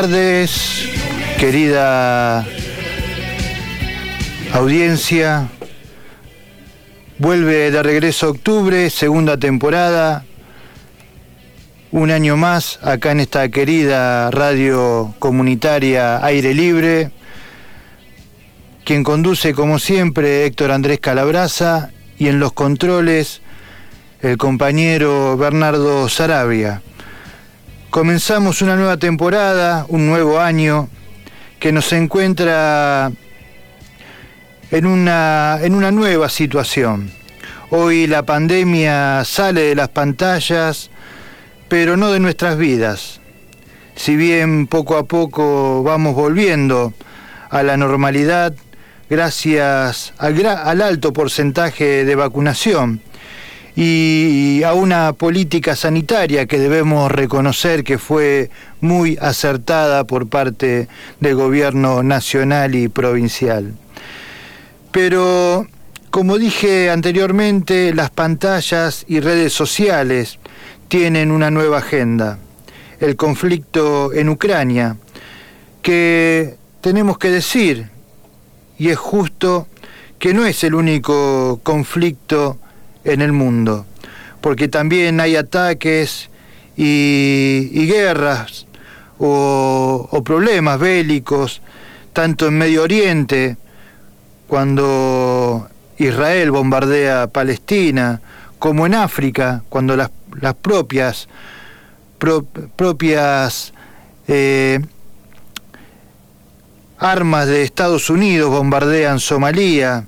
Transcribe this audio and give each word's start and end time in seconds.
Tardes, 0.00 0.88
querida 1.38 2.46
audiencia. 4.54 5.50
Vuelve 7.18 7.70
de 7.70 7.82
regreso 7.82 8.30
octubre, 8.30 8.88
segunda 8.88 9.36
temporada. 9.36 10.24
Un 11.90 12.10
año 12.10 12.38
más 12.38 12.78
acá 12.82 13.12
en 13.12 13.20
esta 13.20 13.50
querida 13.50 14.30
radio 14.30 15.14
comunitaria 15.18 16.24
Aire 16.24 16.54
Libre. 16.54 17.10
Quien 18.86 19.04
conduce 19.04 19.52
como 19.52 19.78
siempre 19.78 20.46
Héctor 20.46 20.70
Andrés 20.70 20.98
Calabraza 20.98 21.90
y 22.16 22.28
en 22.28 22.40
los 22.40 22.54
controles 22.54 23.42
el 24.22 24.38
compañero 24.38 25.36
Bernardo 25.36 26.08
Sarabia. 26.08 26.80
Comenzamos 27.90 28.62
una 28.62 28.76
nueva 28.76 28.98
temporada, 28.98 29.84
un 29.88 30.06
nuevo 30.06 30.38
año 30.38 30.88
que 31.58 31.72
nos 31.72 31.92
encuentra 31.92 33.10
en 34.70 34.86
una, 34.86 35.58
en 35.60 35.74
una 35.74 35.90
nueva 35.90 36.28
situación. 36.28 37.10
Hoy 37.70 38.06
la 38.06 38.22
pandemia 38.22 39.24
sale 39.24 39.62
de 39.62 39.74
las 39.74 39.88
pantallas, 39.88 40.88
pero 41.68 41.96
no 41.96 42.12
de 42.12 42.20
nuestras 42.20 42.56
vidas. 42.56 43.20
Si 43.96 44.14
bien 44.14 44.68
poco 44.68 44.96
a 44.96 45.02
poco 45.02 45.82
vamos 45.82 46.14
volviendo 46.14 46.94
a 47.50 47.64
la 47.64 47.76
normalidad 47.76 48.54
gracias 49.08 50.14
al, 50.16 50.46
al 50.46 50.80
alto 50.80 51.12
porcentaje 51.12 52.04
de 52.04 52.14
vacunación, 52.14 53.02
y 53.76 54.62
a 54.64 54.74
una 54.74 55.12
política 55.12 55.76
sanitaria 55.76 56.46
que 56.46 56.58
debemos 56.58 57.10
reconocer 57.10 57.84
que 57.84 57.98
fue 57.98 58.50
muy 58.80 59.16
acertada 59.20 60.04
por 60.04 60.28
parte 60.28 60.88
del 61.20 61.34
gobierno 61.34 62.02
nacional 62.02 62.74
y 62.74 62.88
provincial. 62.88 63.74
Pero, 64.90 65.66
como 66.10 66.38
dije 66.38 66.90
anteriormente, 66.90 67.94
las 67.94 68.10
pantallas 68.10 69.04
y 69.06 69.20
redes 69.20 69.52
sociales 69.52 70.38
tienen 70.88 71.30
una 71.30 71.50
nueva 71.50 71.78
agenda, 71.78 72.38
el 72.98 73.14
conflicto 73.14 74.12
en 74.12 74.28
Ucrania, 74.28 74.96
que 75.82 76.56
tenemos 76.80 77.18
que 77.18 77.30
decir, 77.30 77.88
y 78.78 78.88
es 78.88 78.98
justo, 78.98 79.68
que 80.18 80.34
no 80.34 80.44
es 80.44 80.64
el 80.64 80.74
único 80.74 81.60
conflicto 81.62 82.58
en 83.04 83.20
el 83.22 83.32
mundo, 83.32 83.86
porque 84.40 84.68
también 84.68 85.20
hay 85.20 85.36
ataques 85.36 86.30
y, 86.76 87.86
guerras 87.86 88.66
o, 89.18 90.22
problemas 90.24 90.78
bélicos, 90.78 91.60
tanto 92.12 92.48
en 92.48 92.58
Medio 92.58 92.82
Oriente, 92.82 93.56
cuando 94.46 95.68
Israel 95.98 96.50
bombardea 96.50 97.26
Palestina, 97.28 98.20
como 98.58 98.86
en 98.86 98.94
África, 98.94 99.62
cuando 99.68 99.96
las, 99.96 100.10
las 100.40 100.54
propias, 100.54 101.28
propias 102.76 103.72
eh, 104.28 104.80
armas 106.98 107.46
de 107.46 107.62
Estados 107.62 108.10
Unidos 108.10 108.50
bombardean 108.50 109.20
Somalia, 109.20 110.04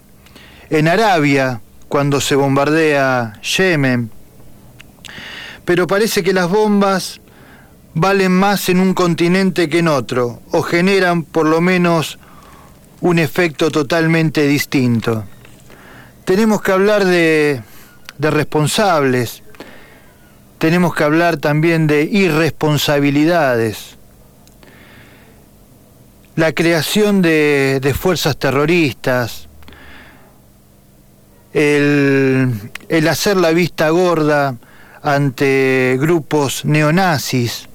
en 0.70 0.88
Arabia, 0.88 1.60
cuando 1.92 2.22
se 2.22 2.36
bombardea 2.36 3.34
Yemen. 3.42 4.10
Pero 5.66 5.86
parece 5.86 6.22
que 6.22 6.32
las 6.32 6.48
bombas 6.48 7.20
valen 7.92 8.32
más 8.32 8.70
en 8.70 8.80
un 8.80 8.94
continente 8.94 9.68
que 9.68 9.80
en 9.80 9.88
otro, 9.88 10.40
o 10.52 10.62
generan 10.62 11.22
por 11.22 11.44
lo 11.44 11.60
menos 11.60 12.18
un 13.02 13.18
efecto 13.18 13.70
totalmente 13.70 14.46
distinto. 14.46 15.24
Tenemos 16.24 16.62
que 16.62 16.72
hablar 16.72 17.04
de, 17.04 17.60
de 18.16 18.30
responsables, 18.30 19.42
tenemos 20.56 20.94
que 20.94 21.04
hablar 21.04 21.36
también 21.36 21.86
de 21.86 22.04
irresponsabilidades. 22.04 23.98
La 26.36 26.52
creación 26.52 27.20
de, 27.20 27.80
de 27.82 27.92
fuerzas 27.92 28.38
terroristas, 28.38 29.50
el, 31.54 33.08
hacer 33.08 33.36
la 33.36 33.50
vista 33.50 33.90
gorda 33.90 34.56
ante 35.02 35.96
grupos 36.00 36.64
neonazis 36.64 37.68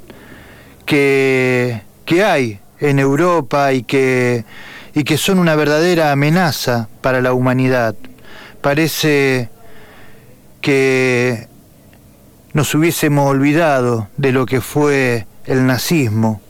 que, 0.86 1.82
que 2.06 2.24
hay 2.24 2.60
en 2.80 3.00
Europa 3.00 3.74
y 3.74 3.84
que, 3.84 4.46
y 4.94 5.04
que 5.04 5.18
son 5.18 5.40
una 5.40 5.56
verdadera 5.56 6.12
amenaza 6.12 6.88
para 7.02 7.22
la 7.22 7.34
humanidad. 7.34 7.96
Parece 8.62 9.50
que 10.62 11.48
nos 12.54 12.74
hubiésemos 12.74 13.30
olvidado 13.30 14.10
de 14.18 14.32
lo 14.32 14.46
que 14.46 14.62
fue 14.62 15.28
el 15.46 15.66
nazismo 15.66 16.42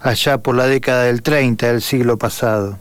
allá 0.00 0.38
por 0.38 0.54
la 0.54 0.66
década 0.66 1.04
del 1.04 1.22
30 1.22 1.66
del 1.66 1.82
siglo 1.82 2.18
pasado. 2.18 2.78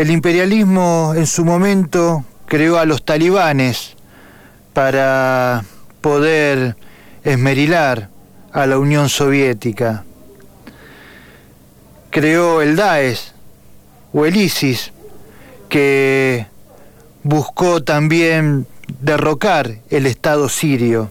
El 0.00 0.10
imperialismo 0.10 1.12
en 1.14 1.26
su 1.26 1.44
momento 1.44 2.24
creó 2.46 2.78
a 2.78 2.86
los 2.86 3.04
talibanes 3.04 3.96
para 4.72 5.62
poder 6.00 6.74
esmerilar 7.22 8.08
a 8.50 8.64
la 8.64 8.78
Unión 8.78 9.10
Soviética. 9.10 10.04
Creó 12.08 12.62
el 12.62 12.76
Daesh 12.76 13.32
o 14.14 14.24
el 14.24 14.36
ISIS 14.38 14.90
que 15.68 16.46
buscó 17.22 17.82
también 17.82 18.66
derrocar 19.02 19.80
el 19.90 20.06
Estado 20.06 20.48
sirio. 20.48 21.10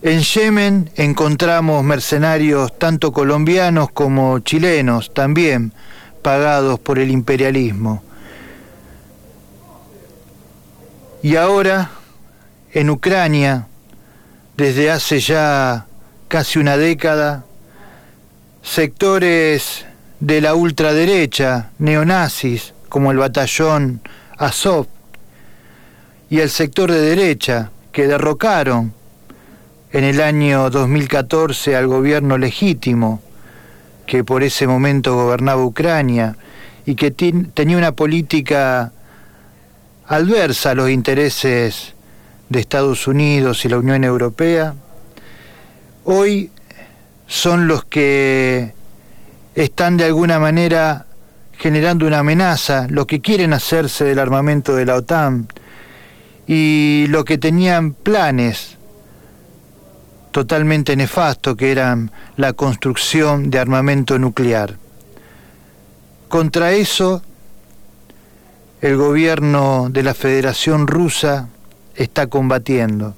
En 0.00 0.20
Yemen 0.20 0.88
encontramos 0.96 1.84
mercenarios 1.84 2.78
tanto 2.78 3.12
colombianos 3.12 3.90
como 3.90 4.38
chilenos 4.38 5.12
también 5.12 5.74
pagados 6.24 6.80
por 6.80 6.98
el 6.98 7.10
imperialismo. 7.10 8.02
Y 11.22 11.36
ahora, 11.36 11.90
en 12.72 12.88
Ucrania, 12.88 13.66
desde 14.56 14.90
hace 14.90 15.20
ya 15.20 15.86
casi 16.28 16.58
una 16.58 16.78
década, 16.78 17.44
sectores 18.62 19.84
de 20.18 20.40
la 20.40 20.54
ultraderecha, 20.54 21.70
neonazis, 21.78 22.72
como 22.88 23.12
el 23.12 23.18
batallón 23.18 24.00
Azov, 24.38 24.86
y 26.30 26.40
el 26.40 26.48
sector 26.48 26.90
de 26.90 27.00
derecha, 27.02 27.70
que 27.92 28.08
derrocaron 28.08 28.94
en 29.92 30.04
el 30.04 30.22
año 30.22 30.70
2014 30.70 31.76
al 31.76 31.86
gobierno 31.86 32.38
legítimo 32.38 33.20
que 34.06 34.24
por 34.24 34.42
ese 34.42 34.66
momento 34.66 35.14
gobernaba 35.14 35.64
Ucrania 35.64 36.36
y 36.86 36.94
que 36.94 37.10
tenía 37.10 37.78
una 37.78 37.92
política 37.92 38.92
adversa 40.06 40.70
a 40.70 40.74
los 40.74 40.90
intereses 40.90 41.94
de 42.48 42.60
Estados 42.60 43.06
Unidos 43.06 43.64
y 43.64 43.68
la 43.68 43.78
Unión 43.78 44.04
Europea, 44.04 44.74
hoy 46.04 46.50
son 47.26 47.66
los 47.66 47.84
que 47.84 48.74
están 49.54 49.96
de 49.96 50.04
alguna 50.04 50.38
manera 50.38 51.06
generando 51.58 52.06
una 52.06 52.18
amenaza, 52.18 52.86
los 52.90 53.06
que 53.06 53.20
quieren 53.20 53.52
hacerse 53.52 54.04
del 54.04 54.18
armamento 54.18 54.74
de 54.74 54.84
la 54.84 54.96
OTAN 54.96 55.48
y 56.46 57.06
los 57.08 57.24
que 57.24 57.38
tenían 57.38 57.94
planes 57.94 58.76
totalmente 60.34 60.96
nefasto 60.96 61.54
que 61.54 61.70
era 61.70 61.96
la 62.36 62.54
construcción 62.54 63.50
de 63.50 63.60
armamento 63.60 64.18
nuclear. 64.18 64.76
Contra 66.28 66.72
eso, 66.72 67.22
el 68.80 68.96
gobierno 68.96 69.86
de 69.90 70.02
la 70.02 70.12
Federación 70.12 70.88
Rusa 70.88 71.50
está 71.94 72.26
combatiendo. 72.26 73.14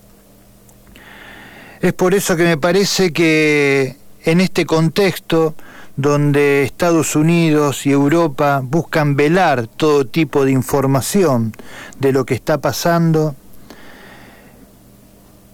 Es 1.81 1.95
por 1.95 2.13
eso 2.13 2.37
que 2.37 2.45
me 2.45 2.59
parece 2.59 3.15
que 3.15 3.97
en 4.23 4.43
este 4.43 4.67
contexto 4.67 5.55
donde 5.97 6.65
Estados 6.65 7.17
Unidos 7.17 7.87
y 7.87 7.93
Europa 7.93 8.61
buscan 8.63 9.17
velar 9.17 9.69
todo 9.69 10.07
tipo 10.07 10.45
de 10.45 10.51
información 10.51 11.55
de 11.99 12.13
lo 12.13 12.27
que 12.27 12.35
está 12.35 12.59
pasando, 12.61 13.35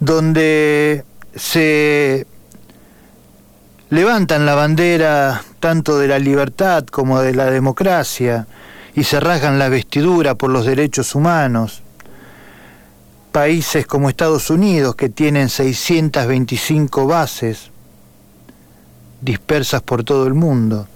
donde 0.00 1.04
se 1.34 2.26
levantan 3.90 4.46
la 4.46 4.54
bandera 4.54 5.42
tanto 5.60 5.98
de 5.98 6.08
la 6.08 6.18
libertad 6.18 6.84
como 6.86 7.20
de 7.20 7.34
la 7.34 7.50
democracia 7.50 8.46
y 8.94 9.04
se 9.04 9.20
rasgan 9.20 9.58
la 9.58 9.68
vestidura 9.68 10.34
por 10.34 10.50
los 10.50 10.66
derechos 10.66 11.14
humanos. 11.14 11.82
Países 13.32 13.86
como 13.86 14.08
Estados 14.08 14.50
Unidos, 14.50 14.94
que 14.94 15.08
tienen 15.08 15.48
625 15.48 17.06
bases 17.06 17.70
dispersas 19.22 19.82
por 19.82 20.04
todo 20.04 20.26
el 20.26 20.34
mundo 20.34 20.88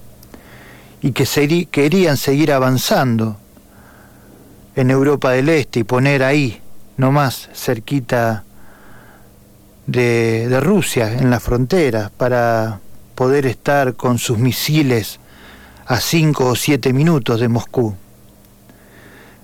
y 1.01 1.13
que 1.13 1.67
querían 1.71 2.17
seguir 2.17 2.53
avanzando 2.53 3.37
en 4.75 4.91
Europa 4.91 5.31
del 5.31 5.49
Este 5.49 5.81
y 5.81 5.85
poner 5.85 6.23
ahí, 6.23 6.61
nomás 6.97 7.49
cerquita 7.55 8.46
de, 9.87 10.49
de 10.49 10.61
Rusia, 10.61 11.13
en 11.13 11.31
la 11.31 11.41
frontera, 11.41 12.11
para 12.17 12.81
poder 13.15 13.47
estar 13.47 13.95
con 13.95 14.19
sus 14.19 14.39
misiles 14.39 15.21
a 15.87 16.01
cinco 16.01 16.47
o 16.47 16.57
siete 16.57 16.93
minutos 16.93 17.41
de 17.41 17.49
Moscú. 17.49 17.95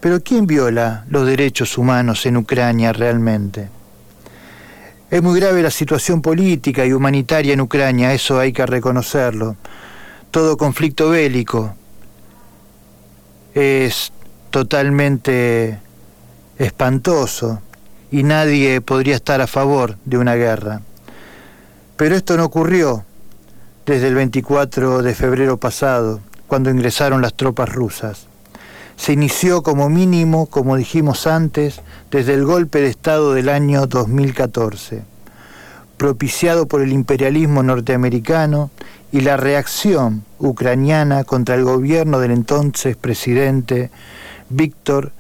Pero 0.01 0.21
¿quién 0.21 0.47
viola 0.47 1.05
los 1.09 1.27
derechos 1.27 1.79
humanos 1.79 2.27
en 2.27 2.37
Ucrania 2.37 2.93
realmente? 2.93 3.69
Es 5.11 5.23
muy 5.23 5.39
grave 5.39 5.63
la 5.63 5.71
situación 5.71 6.23
política 6.23 6.85
y 6.85 6.93
humanitaria 6.93 7.53
en 7.53 7.61
Ucrania, 7.61 8.13
eso 8.13 8.39
hay 8.41 8.53
que 8.53 8.67
reconocerlo. 8.67 9.57
Todo 10.31 10.57
conflicto 10.57 11.11
bélico 11.11 11.75
es 13.55 14.11
totalmente 14.51 15.79
espantoso 16.59 17.61
y 18.13 18.23
nadie 18.23 18.81
podría 18.81 19.17
estar 19.17 19.41
a 19.41 19.49
favor 19.49 19.97
de 20.05 20.19
una 20.19 20.37
guerra. 20.37 20.83
Pero 21.97 22.15
esto 22.15 22.37
no 22.37 22.45
ocurrió 22.45 23.05
desde 23.85 24.07
el 24.07 24.15
24 24.15 25.03
de 25.03 25.15
febrero 25.15 25.57
pasado, 25.57 26.21
cuando 26.47 26.71
ingresaron 26.71 27.23
las 27.23 27.35
tropas 27.35 27.69
rusas 27.69 28.29
se 28.97 29.13
inició 29.13 29.63
como 29.63 29.89
mínimo, 29.89 30.47
como 30.47 30.77
dijimos 30.77 31.27
antes, 31.27 31.81
desde 32.13 32.35
el 32.35 32.45
golpe 32.45 32.81
de 32.81 32.89
Estado 32.89 33.35
del 33.35 33.49
año 33.49 33.87
2014, 33.87 35.03
propiciado 35.97 36.67
por 36.67 36.83
el 36.83 36.93
imperialismo 36.93 37.63
norteamericano 37.63 38.71
y 39.11 39.23
la 39.23 39.37
reacción 39.37 40.25
ucraniana 40.39 41.25
contra 41.25 41.55
el 41.55 41.65
gobierno 41.65 42.21
del 42.21 42.31
entonces 42.31 42.97
presidente 42.97 43.91
Víctor 44.49 45.11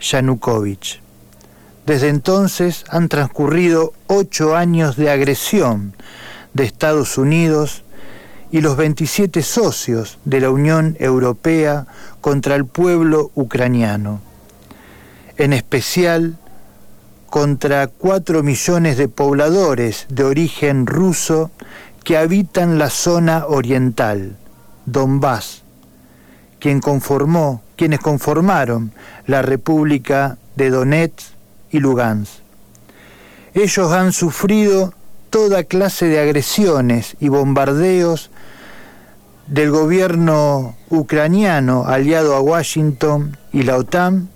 Yanukovych. 0.00 1.05
Desde 1.86 2.08
entonces 2.08 2.84
han 2.88 3.08
transcurrido 3.08 3.92
ocho 4.08 4.56
años 4.56 4.96
de 4.96 5.08
agresión 5.08 5.94
de 6.52 6.64
Estados 6.64 7.16
Unidos 7.16 7.84
y 8.50 8.60
los 8.60 8.76
27 8.76 9.40
socios 9.42 10.18
de 10.24 10.40
la 10.40 10.50
Unión 10.50 10.96
Europea 10.98 11.86
contra 12.20 12.56
el 12.56 12.64
pueblo 12.64 13.30
ucraniano, 13.36 14.20
en 15.36 15.52
especial 15.52 16.36
contra 17.30 17.86
cuatro 17.86 18.42
millones 18.42 18.96
de 18.96 19.08
pobladores 19.08 20.06
de 20.08 20.24
origen 20.24 20.86
ruso 20.86 21.52
que 22.02 22.16
habitan 22.16 22.78
la 22.80 22.90
zona 22.90 23.46
oriental, 23.46 24.36
Donbass, 24.86 25.62
quien 26.58 26.80
conformó, 26.80 27.62
quienes 27.76 28.00
conformaron 28.00 28.92
la 29.26 29.42
República 29.42 30.38
de 30.56 30.70
Donetsk 30.70 31.35
Lugansk. 31.78 32.32
Ellos 33.54 33.92
han 33.92 34.12
sufrido 34.12 34.92
toda 35.30 35.64
clase 35.64 36.06
de 36.06 36.20
agresiones 36.20 37.16
y 37.20 37.28
bombardeos 37.28 38.30
del 39.46 39.70
gobierno 39.70 40.76
ucraniano 40.88 41.84
aliado 41.86 42.34
a 42.34 42.40
Washington 42.40 43.36
y 43.52 43.62
la 43.62 43.76
OTAN, 43.76 44.28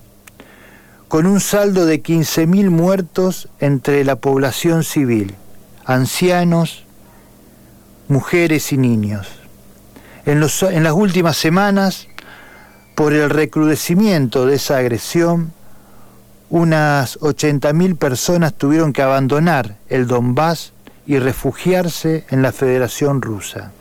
con 1.07 1.25
un 1.25 1.39
saldo 1.39 1.85
de 1.85 2.01
15.000 2.01 2.69
muertos 2.69 3.49
entre 3.59 4.05
la 4.05 4.15
población 4.15 4.83
civil, 4.83 5.35
ancianos, 5.85 6.85
mujeres 8.07 8.71
y 8.71 8.77
niños. 8.77 9.27
En, 10.25 10.41
en 10.41 10.83
las 10.83 10.93
últimas 10.93 11.35
semanas, 11.35 12.07
por 12.95 13.13
el 13.13 13.29
recrudecimiento 13.29 14.45
de 14.45 14.55
esa 14.55 14.77
agresión, 14.77 15.53
unas 16.51 17.17
80.000 17.21 17.97
personas 17.97 18.53
tuvieron 18.53 18.91
que 18.91 19.01
abandonar 19.01 19.77
el 19.87 20.05
Donbass 20.05 20.73
y 21.07 21.17
refugiarse 21.17 22.25
en 22.29 22.41
la 22.41 22.51
Federación 22.51 23.21
Rusa. 23.21 23.71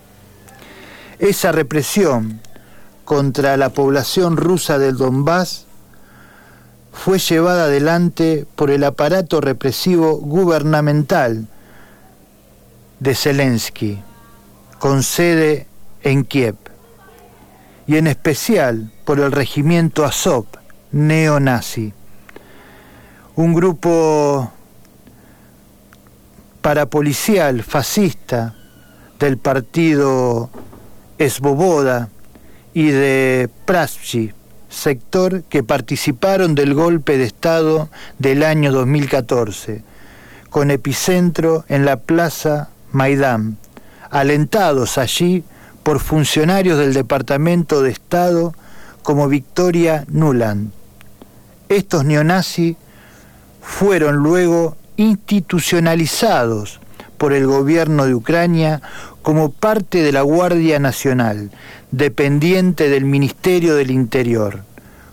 Esa 1.18 1.50
represión 1.50 2.40
contra 3.04 3.56
la 3.56 3.71
población 3.71 4.37
rusa 4.37 4.78
del 4.78 4.97
Donbass 4.97 5.66
fue 6.92 7.18
llevada 7.18 7.64
adelante 7.64 8.47
por 8.54 8.71
el 8.71 8.85
aparato 8.85 9.40
represivo 9.40 10.18
gubernamental 10.18 11.49
de 13.00 13.14
Zelensky, 13.16 13.99
con 14.78 15.02
sede 15.02 15.66
en 16.04 16.25
Kiev, 16.25 16.54
y 17.88 17.97
en 17.97 18.06
especial 18.06 18.92
por 19.04 19.18
el 19.18 19.33
regimiento 19.33 20.04
Azov, 20.04 20.47
neonazi, 20.92 21.94
un 23.37 23.54
grupo 23.54 24.50
parapolicial 26.60 27.62
fascista 27.62 28.54
del 29.18 29.38
partido 29.38 30.50
Esboboda 31.18 32.08
y 32.75 32.90
de 32.90 33.49
Praschi, 33.64 34.32
sector 34.68 35.42
que 35.44 35.62
participaron 35.62 36.54
del 36.54 36.75
golpe 36.75 37.18
de 37.18 37.25
Estado 37.25 37.88
del 38.18 38.42
año 38.42 38.72
2014, 38.72 39.82
con 40.49 40.70
epicentro 40.70 41.64
en 41.68 41.84
la 41.84 41.96
Plaza 41.96 42.70
Maidán, 42.92 43.58
alentados 44.10 44.99
allí 44.99 45.44
por 45.82 46.00
funcionarios 46.00 46.78
del 46.78 46.94
Departamento 46.94 47.82
de 47.82 47.90
Estado 47.90 48.54
como 49.02 49.28
Victoria 49.28 50.04
Nuland. 50.08 50.72
Estos 51.68 52.04
neonazis 52.04 52.76
fueron 53.61 54.17
luego 54.17 54.76
institucionalizados 54.97 56.81
por 57.19 57.33
el 57.33 57.47
gobierno 57.47 58.07
de 58.07 58.14
Ucrania 58.14 58.81
como 59.23 59.50
parte 59.50 60.02
de 60.02 60.12
la 60.12 60.23
Guardia 60.23 60.79
Nacional, 60.79 61.50
dependiente 61.90 62.88
del 62.88 63.05
Ministerio 63.05 63.75
del 63.75 63.90
Interior, 63.90 64.64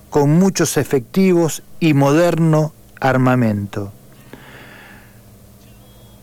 con 0.09 0.29
muchos 0.31 0.77
efectivos 0.77 1.63
y 1.79 1.93
moderno 1.93 2.73
armamento. 2.99 3.91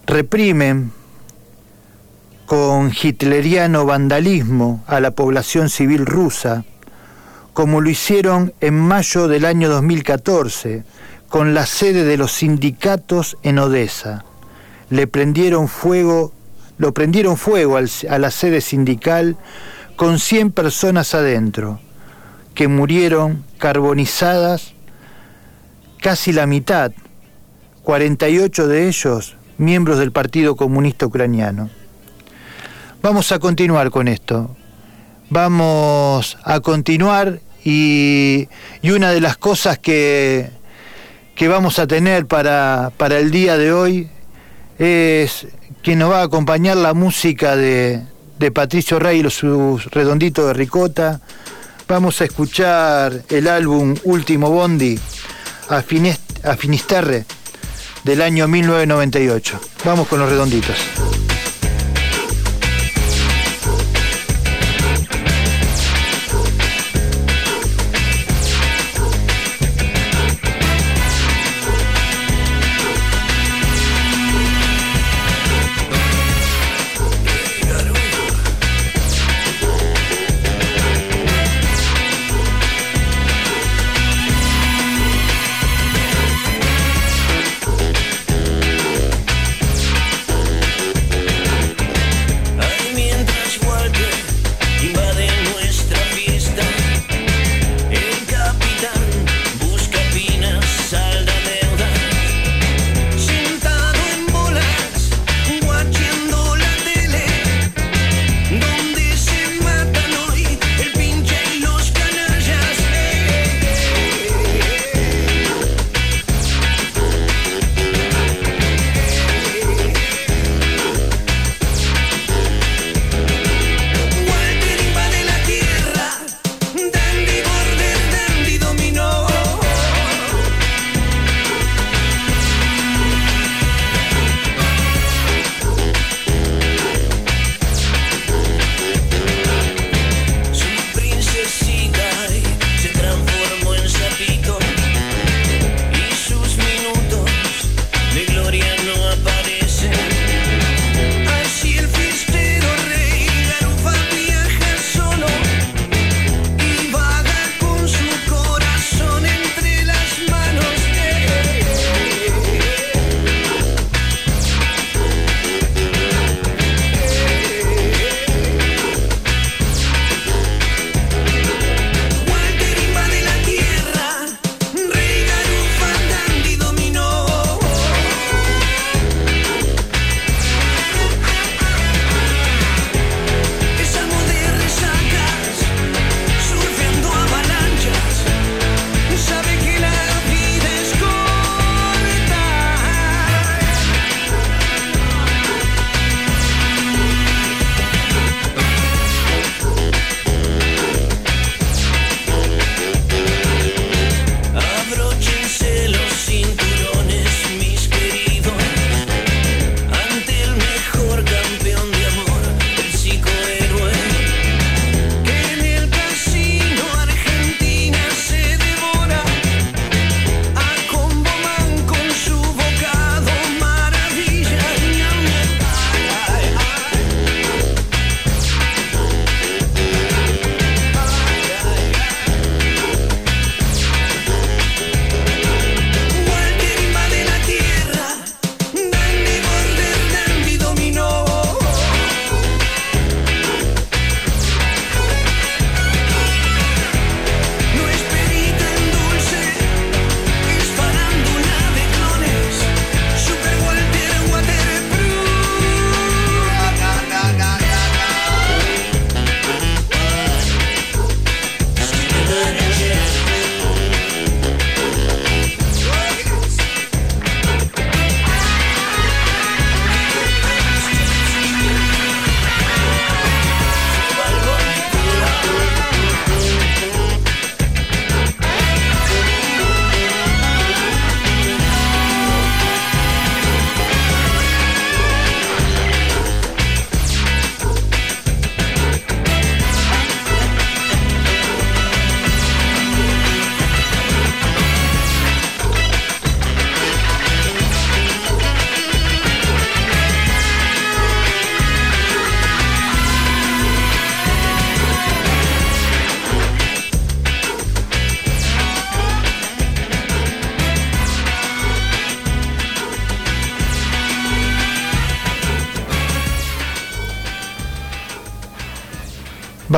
Reprimen 0.06 0.92
con 2.46 2.92
hitleriano 2.92 3.86
vandalismo 3.86 4.84
a 4.86 5.00
la 5.00 5.12
población 5.12 5.68
civil 5.70 6.06
rusa, 6.06 6.64
como 7.52 7.80
lo 7.80 7.88
hicieron 7.88 8.52
en 8.60 8.78
mayo 8.78 9.28
del 9.28 9.44
año 9.44 9.68
2014, 9.68 10.84
con 11.34 11.52
la 11.52 11.66
sede 11.66 12.04
de 12.04 12.16
los 12.16 12.30
sindicatos 12.30 13.36
en 13.42 13.58
Odessa. 13.58 14.24
Le 14.88 15.08
prendieron 15.08 15.66
fuego 15.66 16.32
lo 16.78 16.94
prendieron 16.94 17.36
fuego 17.36 17.76
a 17.76 18.18
la 18.20 18.30
sede 18.30 18.60
sindical 18.60 19.36
con 19.96 20.20
100 20.20 20.52
personas 20.52 21.12
adentro, 21.12 21.80
que 22.54 22.68
murieron 22.68 23.44
carbonizadas 23.58 24.74
casi 26.00 26.30
la 26.32 26.46
mitad, 26.46 26.92
48 27.82 28.68
de 28.68 28.86
ellos 28.86 29.34
miembros 29.58 29.98
del 29.98 30.12
Partido 30.12 30.54
Comunista 30.54 31.04
Ucraniano. 31.04 31.68
Vamos 33.02 33.32
a 33.32 33.40
continuar 33.40 33.90
con 33.90 34.06
esto. 34.06 34.54
Vamos 35.30 36.38
a 36.44 36.60
continuar 36.60 37.40
y, 37.64 38.46
una 38.84 39.10
de 39.10 39.20
las 39.20 39.36
cosas 39.36 39.80
que, 39.80 40.62
que 41.34 41.48
vamos 41.48 41.78
a 41.78 41.86
tener 41.86 42.26
para, 42.26 42.92
para 42.96 43.18
el 43.18 43.30
día 43.30 43.56
de 43.56 43.72
hoy 43.72 44.08
es 44.78 45.46
que 45.82 45.96
nos 45.96 46.10
va 46.10 46.20
a 46.20 46.24
acompañar 46.24 46.76
la 46.76 46.94
música 46.94 47.56
de, 47.56 48.02
Patricio 48.52 48.98
Rey 48.98 49.20
y 49.24 49.30
sus 49.30 49.86
redonditos 49.86 50.46
de 50.46 50.52
ricota. 50.52 51.20
Vamos 51.88 52.20
a 52.20 52.24
escuchar 52.24 53.22
el 53.30 53.48
álbum 53.48 53.94
Último 54.04 54.50
Bondi 54.50 54.98
a, 55.70 55.76
a 55.78 56.56
Finisterre 56.56 57.24
del 58.02 58.20
año 58.20 58.46
1998. 58.46 59.60
Vamos 59.84 60.06
con 60.08 60.20
los 60.20 60.28
redonditos. 60.28 60.76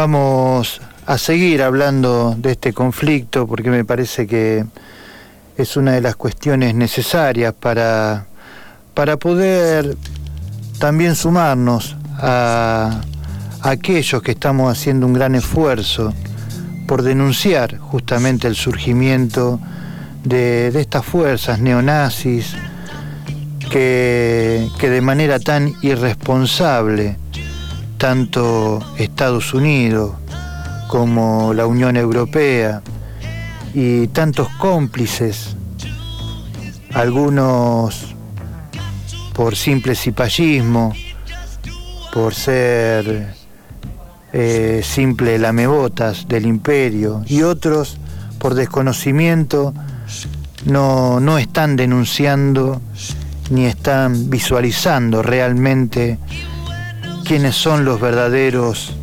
Vamos 0.08 0.80
a 1.04 1.18
seguir 1.18 1.64
hablando 1.64 2.36
de 2.38 2.52
este 2.52 2.72
conflicto 2.72 3.44
porque 3.44 3.70
me 3.70 3.84
parece 3.84 4.28
que 4.28 4.64
es 5.56 5.76
una 5.76 5.94
de 5.94 6.00
las 6.00 6.14
cuestiones 6.14 6.76
necesarias 6.76 7.52
para, 7.52 8.26
para 8.94 9.16
poder 9.16 9.96
también 10.78 11.16
sumarnos 11.16 11.96
a, 12.18 13.00
aquellos 13.62 14.22
que 14.22 14.30
estamos 14.30 14.70
haciendo 14.70 15.08
un 15.08 15.12
gran 15.12 15.34
esfuerzo 15.34 16.14
por 16.86 17.02
denunciar 17.02 17.76
justamente 17.78 18.46
el 18.46 18.54
surgimiento 18.54 19.58
de, 20.22 20.68
estas 20.68 21.04
fuerzas 21.04 21.58
neonazis 21.58 22.54
que, 23.72 24.68
que 24.78 24.88
de 24.88 25.00
manera 25.00 25.40
tan 25.40 25.74
irresponsable 25.82 27.16
tanto 27.98 28.80
Estados 28.98 29.54
Unidos 29.54 30.12
como 30.88 31.52
la 31.54 31.66
Unión 31.66 31.96
Europea 31.96 32.82
y 33.74 34.06
tantos 34.08 34.48
cómplices, 34.58 35.56
algunos 36.94 38.14
por 39.34 39.56
simple 39.56 39.94
cipallismo, 39.94 40.94
por 42.12 42.34
ser 42.34 43.34
eh, 44.32 44.80
simple 44.82 45.38
lamebotas 45.38 46.26
del 46.28 46.46
imperio 46.46 47.22
y 47.26 47.42
otros 47.42 47.98
por 48.38 48.54
desconocimiento 48.54 49.74
no, 50.64 51.20
no 51.20 51.38
están 51.38 51.76
denunciando 51.76 52.80
ni 53.50 53.66
están 53.66 54.30
visualizando 54.30 55.22
realmente 55.22 56.18
quiénes 57.26 57.56
son 57.56 57.84
los 57.84 58.00
verdaderos 58.00 58.94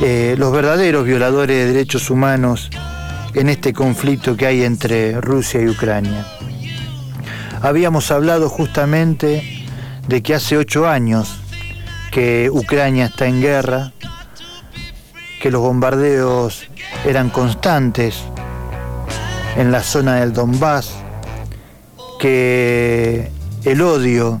eh, 0.00 0.36
los 0.38 0.52
verdaderos 0.52 1.04
violadores 1.04 1.56
de 1.56 1.72
derechos 1.72 2.08
humanos 2.08 2.70
en 3.34 3.48
este 3.48 3.72
conflicto 3.72 4.36
que 4.36 4.46
hay 4.46 4.62
entre 4.62 5.20
Rusia 5.20 5.60
y 5.60 5.68
Ucrania. 5.68 6.24
Habíamos 7.62 8.12
hablado 8.12 8.48
justamente 8.48 9.66
de 10.06 10.22
que 10.22 10.34
hace 10.34 10.56
ocho 10.56 10.88
años 10.88 11.34
que 12.12 12.48
Ucrania 12.52 13.06
está 13.06 13.26
en 13.26 13.40
guerra, 13.40 13.92
que 15.42 15.50
los 15.50 15.62
bombardeos 15.62 16.68
eran 17.04 17.30
constantes 17.30 18.22
en 19.56 19.72
la 19.72 19.82
zona 19.82 20.16
del 20.16 20.32
Donbass, 20.32 20.92
que 22.20 23.32
el 23.64 23.82
odio 23.82 24.40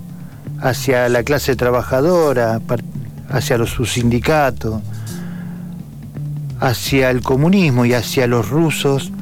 hacia 0.60 1.08
la 1.08 1.22
clase 1.22 1.56
trabajadora, 1.56 2.60
hacia 3.28 3.58
los, 3.58 3.76
sindicatos, 3.90 4.82
hacia 6.60 7.10
el 7.10 7.22
comunismo 7.22 7.84
y 7.84 7.94
hacia 7.94 8.26
los 8.26 8.48
rusos, 8.48 9.12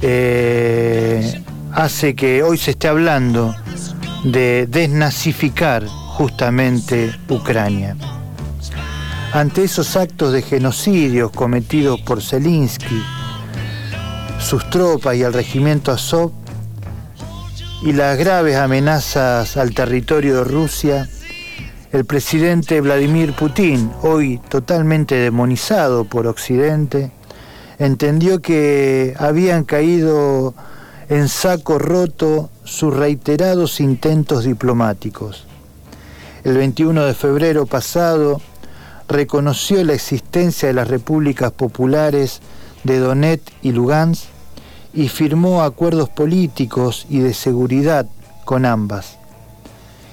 eh, 0.00 1.42
hace 1.72 2.14
que 2.14 2.42
hoy 2.42 2.58
se 2.58 2.72
esté 2.72 2.88
hablando 2.88 3.54
de 4.24 4.66
desnazificar 4.68 5.86
justamente 5.86 7.14
Ucrania. 7.28 7.96
Ante 9.32 9.64
esos 9.64 9.96
actos 9.96 10.32
de 10.32 10.42
genocidio 10.42 11.30
cometidos 11.30 12.00
por 12.02 12.22
Zelensky, 12.22 13.02
sus 14.38 14.68
tropas 14.68 15.16
y 15.16 15.22
el 15.22 15.32
regimiento 15.32 15.90
Azov, 15.90 16.32
y 17.82 17.92
las 17.92 18.16
graves 18.16 18.56
amenazas 18.56 19.56
al 19.56 19.74
territorio 19.74 20.36
de 20.36 20.44
Rusia, 20.44 21.08
el 21.90 22.04
presidente 22.04 22.80
Vladimir 22.80 23.34
Putin, 23.34 23.90
hoy 24.02 24.40
totalmente 24.48 25.16
demonizado 25.16 26.04
por 26.04 26.28
Occidente, 26.28 27.10
entendió 27.80 28.40
que 28.40 29.14
habían 29.18 29.64
caído 29.64 30.54
en 31.08 31.28
saco 31.28 31.80
roto 31.80 32.50
sus 32.62 32.94
reiterados 32.94 33.80
intentos 33.80 34.44
diplomáticos. 34.44 35.44
El 36.44 36.56
21 36.56 37.04
de 37.04 37.14
febrero 37.14 37.66
pasado 37.66 38.40
reconoció 39.08 39.82
la 39.82 39.94
existencia 39.94 40.68
de 40.68 40.74
las 40.74 40.86
repúblicas 40.86 41.50
populares 41.50 42.40
de 42.84 42.98
Donetsk 43.00 43.48
y 43.62 43.72
Lugansk 43.72 44.31
y 44.94 45.08
firmó 45.08 45.62
acuerdos 45.62 46.08
políticos 46.08 47.06
y 47.08 47.18
de 47.20 47.34
seguridad 47.34 48.06
con 48.44 48.66
ambas. 48.66 49.18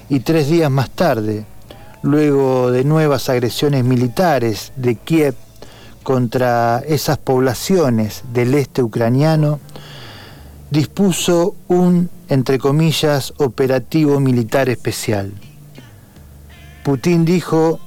Y 0.09 0.21
tres 0.21 0.49
días 0.49 0.71
más 0.71 0.89
tarde, 0.89 1.45
luego 2.01 2.71
de 2.71 2.83
nuevas 2.83 3.29
agresiones 3.29 3.83
militares 3.83 4.71
de 4.75 4.95
Kiev 4.95 5.35
contra 6.03 6.79
esas 6.87 7.17
poblaciones 7.17 8.23
del 8.33 8.55
este 8.55 8.81
ucraniano, 8.81 9.59
dispuso 10.71 11.55
un, 11.67 12.09
entre 12.29 12.57
comillas, 12.57 13.33
operativo 13.37 14.19
militar 14.19 14.69
especial. 14.69 15.33
Putin 16.83 17.25
dijo 17.25 17.79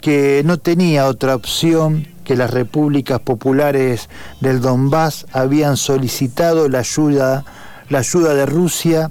que 0.00 0.42
no 0.44 0.58
tenía 0.58 1.06
otra 1.06 1.34
opción 1.34 2.08
que 2.30 2.36
las 2.36 2.52
repúblicas 2.52 3.18
populares 3.18 4.08
del 4.38 4.60
Donbass 4.60 5.26
habían 5.32 5.76
solicitado 5.76 6.68
la 6.68 6.78
ayuda, 6.78 7.44
la 7.88 7.98
ayuda 7.98 8.34
de 8.34 8.46
Rusia 8.46 9.10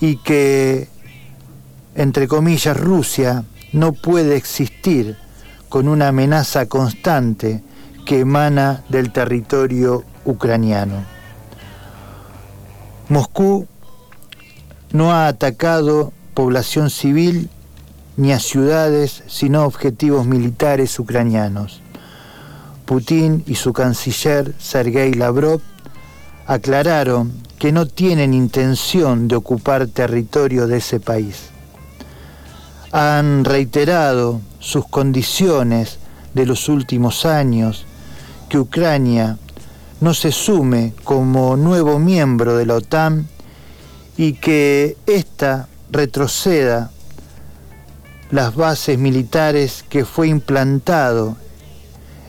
y 0.00 0.16
que, 0.16 0.88
entre 1.94 2.26
comillas, 2.26 2.76
Rusia 2.76 3.44
no 3.72 3.92
puede 3.92 4.34
existir 4.34 5.16
con 5.68 5.86
una 5.86 6.08
amenaza 6.08 6.66
constante 6.66 7.62
que 8.04 8.18
emana 8.18 8.82
del 8.88 9.12
territorio 9.12 10.02
ucraniano. 10.24 11.04
Moscú 13.08 13.68
no 14.90 15.12
ha 15.12 15.28
atacado 15.28 16.12
población 16.34 16.90
civil 16.90 17.50
ni 18.16 18.32
a 18.32 18.40
ciudades, 18.40 19.22
sino 19.28 19.64
objetivos 19.64 20.26
militares 20.26 20.98
ucranianos. 20.98 21.82
Putin 22.88 23.44
y 23.46 23.56
su 23.56 23.74
canciller 23.74 24.54
Sergei 24.58 25.12
Lavrov 25.12 25.60
aclararon 26.46 27.34
que 27.58 27.70
no 27.70 27.84
tienen 27.84 28.32
intención 28.32 29.28
de 29.28 29.36
ocupar 29.36 29.88
territorio 29.88 30.66
de 30.66 30.78
ese 30.78 30.98
país. 30.98 31.50
Han 32.90 33.44
reiterado 33.44 34.40
sus 34.58 34.88
condiciones 34.88 35.98
de 36.32 36.46
los 36.46 36.70
últimos 36.70 37.26
años, 37.26 37.84
que 38.48 38.58
Ucrania 38.58 39.36
no 40.00 40.14
se 40.14 40.32
sume 40.32 40.94
como 41.04 41.58
nuevo 41.58 41.98
miembro 41.98 42.56
de 42.56 42.64
la 42.64 42.76
OTAN 42.76 43.28
y 44.16 44.32
que 44.32 44.96
ésta 45.04 45.68
retroceda 45.90 46.90
las 48.30 48.54
bases 48.54 48.98
militares 48.98 49.84
que 49.90 50.06
fue 50.06 50.28
implantado 50.28 51.36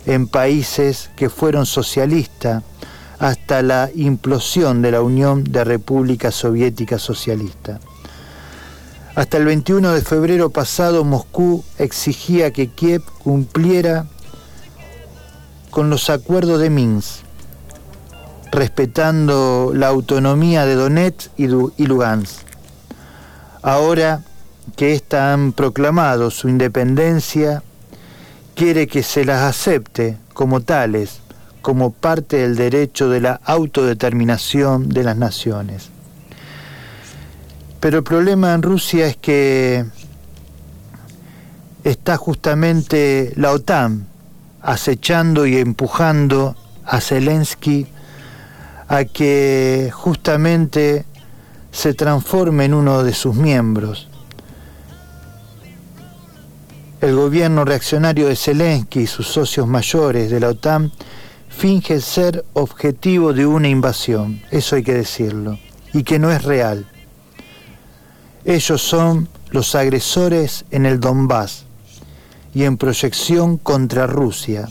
en 0.05 0.27
países 0.27 1.09
que 1.15 1.29
fueron 1.29 1.65
socialistas 1.65 2.63
hasta 3.19 3.61
la 3.61 3.89
implosión 3.93 4.81
de 4.81 4.91
la 4.91 5.01
Unión 5.01 5.43
de 5.43 5.63
Repúblicas 5.63 6.35
Soviéticas 6.35 7.01
Socialistas. 7.01 7.79
Hasta 9.15 9.37
el 9.37 9.45
21 9.45 9.91
de 9.91 10.01
febrero 10.01 10.49
pasado 10.49 11.03
Moscú 11.03 11.63
exigía 11.77 12.51
que 12.51 12.69
Kiev 12.69 13.03
cumpliera 13.23 14.05
con 15.69 15.89
los 15.89 16.09
acuerdos 16.09 16.61
de 16.61 16.69
Minsk, 16.69 17.23
respetando 18.51 19.71
la 19.75 19.87
autonomía 19.87 20.65
de 20.65 20.75
Donetsk 20.75 21.31
y 21.37 21.85
Lugansk. 21.85 22.47
Ahora 23.61 24.23
que 24.75 24.93
éstas 24.93 25.33
han 25.33 25.51
proclamado 25.51 26.31
su 26.31 26.47
independencia, 26.47 27.63
quiere 28.59 28.87
que 28.87 29.03
se 29.03 29.23
las 29.23 29.43
acepte 29.43 30.17
como 30.33 30.59
tales, 30.59 31.21
como 31.61 31.93
parte 31.93 32.39
del 32.39 32.57
derecho 32.57 33.07
de 33.07 33.21
la 33.21 33.39
autodeterminación 33.45 34.89
de 34.89 35.05
las 35.05 35.15
naciones. 35.15 35.87
Pero 37.79 37.99
el 37.99 38.03
problema 38.03 38.53
en 38.53 38.61
Rusia 38.61 39.07
es 39.07 39.15
que 39.15 39.85
está 41.85 42.17
justamente 42.17 43.31
la 43.37 43.53
OTAN 43.53 44.07
acechando 44.61 45.47
y 45.47 45.55
empujando 45.55 46.57
a 46.83 46.99
Zelensky 46.99 47.87
a 48.89 49.05
que 49.05 49.89
justamente 49.93 51.05
se 51.71 51.93
transforme 51.93 52.65
en 52.65 52.73
uno 52.73 53.03
de 53.03 53.13
sus 53.13 53.35
miembros 53.35 54.09
el 57.01 57.15
gobierno 57.15 57.63
reaccionario 57.63 58.27
de 58.27 58.35
Zelensky 58.35 59.01
y 59.01 59.07
sus 59.07 59.27
socios 59.27 59.67
mayores 59.67 60.29
de 60.29 60.39
la 60.39 60.49
OTAN 60.49 60.91
finge 61.47 62.01
ser 62.01 62.45
objetivo 62.53 63.33
de 63.33 63.45
una 63.45 63.69
invasión, 63.69 64.41
eso 64.51 64.75
hay 64.75 64.83
que 64.83 64.93
decirlo, 64.93 65.57
y 65.93 66.03
que 66.03 66.19
no 66.19 66.31
es 66.31 66.43
real. 66.43 66.87
Ellos 68.43 68.81
son 68.81 69.29
los 69.51 69.75
agresores 69.75 70.65
en 70.71 70.85
el 70.85 70.99
Donbass 70.99 71.65
y 72.53 72.63
en 72.63 72.77
proyección 72.77 73.57
contra 73.57 74.05
Rusia, 74.05 74.67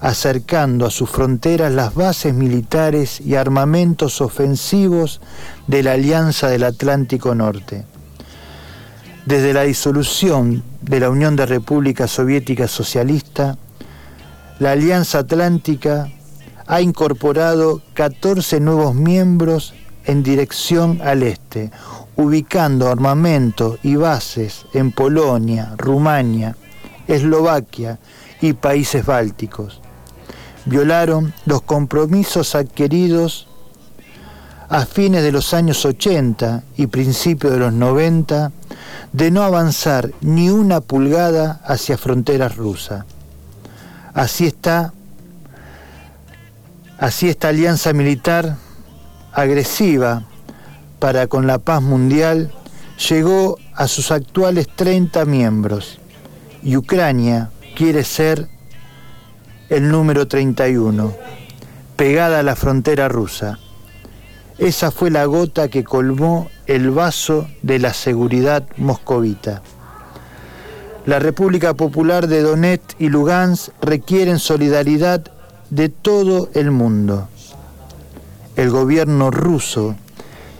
acercando 0.00 0.86
a 0.86 0.90
sus 0.90 1.10
fronteras 1.10 1.72
las 1.72 1.94
bases 1.94 2.34
militares 2.34 3.20
y 3.20 3.34
armamentos 3.34 4.20
ofensivos 4.20 5.20
de 5.66 5.82
la 5.82 5.92
Alianza 5.92 6.48
del 6.48 6.64
Atlántico 6.64 7.34
Norte. 7.34 7.84
Desde 9.26 9.52
la 9.52 9.62
disolución 9.62 10.62
de 10.80 11.00
la 11.00 11.10
Unión 11.10 11.36
de 11.36 11.46
Repúblicas 11.46 12.10
Soviéticas 12.10 12.70
Socialista, 12.70 13.56
la 14.58 14.72
Alianza 14.72 15.20
Atlántica 15.20 16.08
ha 16.66 16.80
incorporado 16.80 17.82
14 17.94 18.60
nuevos 18.60 18.94
miembros 18.94 19.74
en 20.04 20.22
dirección 20.22 21.00
al 21.02 21.22
este, 21.22 21.70
ubicando 22.16 22.88
armamento 22.88 23.78
y 23.82 23.96
bases 23.96 24.66
en 24.74 24.92
Polonia, 24.92 25.74
Rumania, 25.76 26.56
Eslovaquia 27.06 27.98
y 28.40 28.52
países 28.52 29.04
bálticos. 29.06 29.80
Violaron 30.64 31.32
los 31.46 31.62
compromisos 31.62 32.54
adquiridos 32.54 33.47
a 34.68 34.84
fines 34.84 35.22
de 35.22 35.32
los 35.32 35.54
años 35.54 35.84
80 35.84 36.62
y 36.76 36.86
principios 36.88 37.52
de 37.52 37.58
los 37.58 37.72
90 37.72 38.52
de 39.12 39.30
no 39.30 39.42
avanzar 39.42 40.12
ni 40.20 40.50
una 40.50 40.80
pulgada 40.80 41.60
hacia 41.64 41.96
fronteras 41.96 42.56
rusas. 42.56 43.04
Así 44.14 44.46
está, 44.46 44.92
así 46.98 47.28
esta 47.28 47.48
alianza 47.48 47.92
militar 47.92 48.56
agresiva 49.32 50.24
para 50.98 51.28
con 51.28 51.46
la 51.46 51.58
paz 51.58 51.80
mundial 51.80 52.52
llegó 53.08 53.58
a 53.74 53.86
sus 53.88 54.10
actuales 54.10 54.66
30 54.74 55.24
miembros 55.24 55.98
y 56.62 56.76
Ucrania 56.76 57.50
quiere 57.76 58.02
ser 58.02 58.48
el 59.68 59.88
número 59.88 60.26
31, 60.26 61.14
pegada 61.96 62.40
a 62.40 62.42
la 62.42 62.56
frontera 62.56 63.08
rusa. 63.08 63.58
Esa 64.58 64.90
fue 64.90 65.10
la 65.10 65.24
gota 65.24 65.68
que 65.68 65.84
colmó 65.84 66.50
el 66.66 66.90
vaso 66.90 67.46
de 67.62 67.78
la 67.78 67.94
seguridad 67.94 68.64
moscovita. 68.76 69.62
La 71.06 71.20
República 71.20 71.74
Popular 71.74 72.26
de 72.26 72.42
Donetsk 72.42 73.00
y 73.00 73.08
Lugansk 73.08 73.72
requieren 73.80 74.40
solidaridad 74.40 75.22
de 75.70 75.88
todo 75.88 76.50
el 76.54 76.72
mundo. 76.72 77.28
El 78.56 78.70
gobierno 78.70 79.30
ruso 79.30 79.94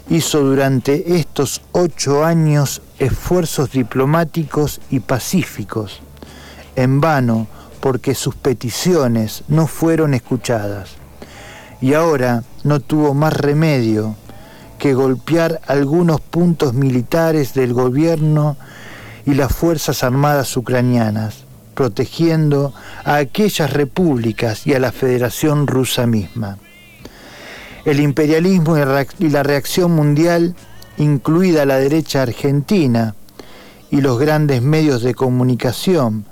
hizo 0.08 0.40
durante 0.42 1.16
estos 1.16 1.61
ocho 1.72 2.24
años 2.24 2.82
esfuerzos 3.00 3.72
diplomáticos 3.72 4.80
y 4.90 5.00
pacíficos, 5.00 6.00
en 6.76 7.00
vano 7.00 7.48
porque 7.80 8.14
sus 8.14 8.37
peticiones 8.37 9.42
no 9.48 9.66
fueron 9.66 10.14
escuchadas. 10.14 10.90
Y 11.80 11.94
ahora 11.94 12.44
no 12.64 12.81
tuvo 12.81 13.14
más 13.14 13.33
remedio 13.33 14.16
que 14.79 14.94
golpear 14.94 15.61
algunos 15.66 16.21
puntos 16.21 16.75
militares 16.75 17.55
del 17.55 17.75
gobierno 17.75 18.57
y 19.27 19.35
las 19.35 19.53
Fuerzas 19.53 20.05
Armadas 20.05 20.57
ucranianas, 20.57 21.44
protegiendo 21.75 22.73
a 23.05 23.16
aquellas 23.16 23.73
repúblicas 23.73 24.66
y 24.66 24.75
a 24.75 24.79
la 24.79 24.92
Federación 24.92 25.66
Rusa 25.66 26.07
misma. 26.07 26.59
El 27.85 28.01
imperialismo 28.01 28.77
y 29.18 29.29
la 29.29 29.42
reacción 29.42 29.92
mundial, 29.92 30.55
incluida 30.97 31.64
la 31.66 31.79
derecha 31.79 32.23
argentina 32.23 33.14
y 33.90 34.01
los 34.01 34.18
grandes 34.18 34.62
medios 34.62 35.03
de 35.03 35.14
comunicación, 35.14 36.25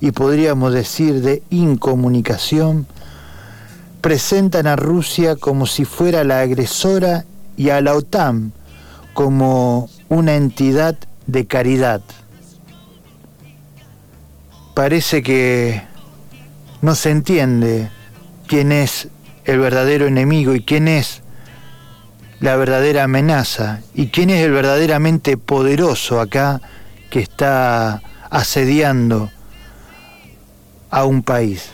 y 0.00 0.10
podríamos 0.10 0.72
decir 0.72 1.20
de 1.20 1.42
incomunicación, 1.50 2.86
presentan 4.02 4.66
a 4.66 4.76
Rusia 4.76 5.36
como 5.36 5.64
si 5.66 5.84
fuera 5.86 6.24
la 6.24 6.40
agresora 6.40 7.24
y 7.56 7.70
a 7.70 7.80
la 7.80 7.94
OTAN 7.94 8.52
como 9.14 9.88
una 10.08 10.34
entidad 10.34 10.98
de 11.26 11.46
caridad. 11.46 12.02
Parece 14.74 15.22
que 15.22 15.82
no 16.80 16.96
se 16.96 17.10
entiende 17.10 17.90
quién 18.48 18.72
es 18.72 19.08
el 19.44 19.60
verdadero 19.60 20.06
enemigo 20.06 20.54
y 20.54 20.62
quién 20.62 20.88
es 20.88 21.22
la 22.40 22.56
verdadera 22.56 23.04
amenaza 23.04 23.82
y 23.94 24.08
quién 24.08 24.30
es 24.30 24.44
el 24.44 24.50
verdaderamente 24.50 25.36
poderoso 25.36 26.20
acá 26.20 26.60
que 27.08 27.20
está 27.20 28.02
asediando 28.30 29.30
a 30.90 31.04
un 31.04 31.22
país. 31.22 31.70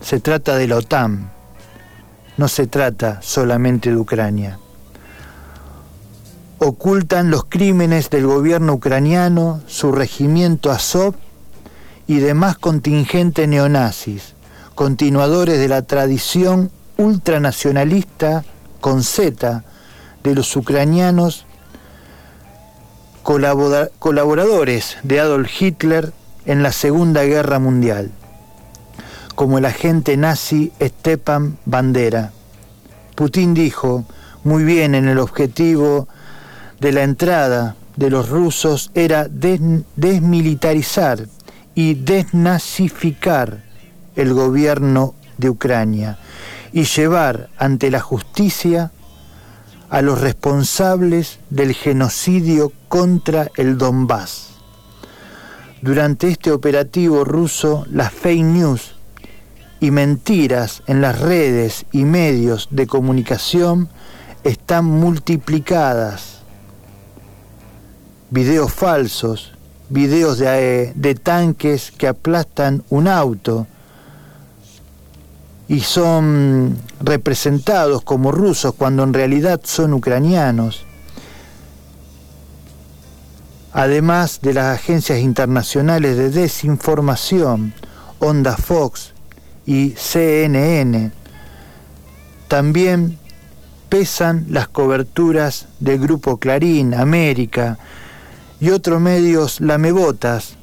Se 0.00 0.20
trata 0.20 0.56
de 0.56 0.68
la 0.68 0.76
OTAN, 0.76 1.35
no 2.36 2.48
se 2.48 2.66
trata 2.66 3.20
solamente 3.22 3.90
de 3.90 3.96
Ucrania. 3.96 4.58
Ocultan 6.58 7.30
los 7.30 7.44
crímenes 7.44 8.08
del 8.10 8.26
gobierno 8.26 8.74
ucraniano, 8.74 9.60
su 9.66 9.92
regimiento 9.92 10.70
Azov 10.70 11.14
y 12.06 12.18
demás 12.18 12.56
contingentes 12.56 13.46
neonazis, 13.48 14.34
continuadores 14.74 15.58
de 15.58 15.68
la 15.68 15.82
tradición 15.82 16.70
ultranacionalista 16.96 18.44
con 18.80 19.02
Z 19.02 19.64
de 20.22 20.34
los 20.34 20.56
ucranianos, 20.56 21.44
colaboradores 23.22 24.96
de 25.02 25.20
Adolf 25.20 25.50
Hitler 25.60 26.12
en 26.46 26.62
la 26.62 26.72
Segunda 26.72 27.24
Guerra 27.24 27.58
Mundial, 27.58 28.12
como 29.36 29.58
el 29.58 29.66
agente 29.66 30.16
nazi 30.16 30.72
Stepan 30.82 31.58
Bandera. 31.66 32.32
Putin 33.14 33.54
dijo 33.54 34.04
muy 34.42 34.64
bien 34.64 34.96
en 34.96 35.08
el 35.08 35.18
objetivo 35.18 36.08
de 36.80 36.92
la 36.92 37.02
entrada 37.02 37.76
de 37.96 38.10
los 38.10 38.30
rusos 38.30 38.90
era 38.94 39.28
desmilitarizar 39.28 41.26
y 41.74 41.94
desnazificar 41.94 43.62
el 44.16 44.32
gobierno 44.32 45.14
de 45.36 45.50
Ucrania 45.50 46.18
y 46.72 46.84
llevar 46.84 47.50
ante 47.58 47.90
la 47.90 48.00
justicia 48.00 48.90
a 49.90 50.00
los 50.00 50.20
responsables 50.20 51.40
del 51.50 51.74
genocidio 51.74 52.72
contra 52.88 53.50
el 53.56 53.76
Donbass. 53.76 54.48
Durante 55.82 56.28
este 56.28 56.52
operativo 56.52 57.22
ruso, 57.24 57.86
las 57.90 58.12
fake 58.12 58.42
news 58.42 58.95
y 59.86 59.92
mentiras 59.92 60.82
en 60.88 61.00
las 61.00 61.20
redes 61.20 61.86
y 61.92 62.02
medios 62.02 62.66
de 62.72 62.88
comunicación 62.88 63.88
están 64.42 64.84
multiplicadas 64.84 66.40
videos 68.30 68.72
falsos, 68.72 69.52
videos 69.88 70.38
de, 70.38 70.92
de 70.96 71.14
tanques 71.14 71.92
que 71.92 72.08
aplastan 72.08 72.82
un 72.90 73.06
auto 73.06 73.68
y 75.68 75.78
son 75.78 76.76
representados 76.98 78.02
como 78.02 78.32
rusos 78.32 78.74
cuando 78.74 79.04
en 79.04 79.14
realidad 79.14 79.60
son 79.62 79.94
ucranianos. 79.94 80.84
Además 83.72 84.40
de 84.42 84.52
las 84.52 84.74
agencias 84.74 85.20
internacionales 85.20 86.16
de 86.16 86.30
desinformación, 86.30 87.72
Onda 88.18 88.56
Fox 88.56 89.12
y 89.66 89.90
CNN, 89.96 91.10
también 92.48 93.18
pesan 93.88 94.46
las 94.48 94.68
coberturas 94.68 95.66
del 95.80 95.98
grupo 95.98 96.38
Clarín, 96.38 96.94
América, 96.94 97.78
y 98.60 98.70
otros 98.70 99.00
medios 99.00 99.60
lamebotas 99.60 100.56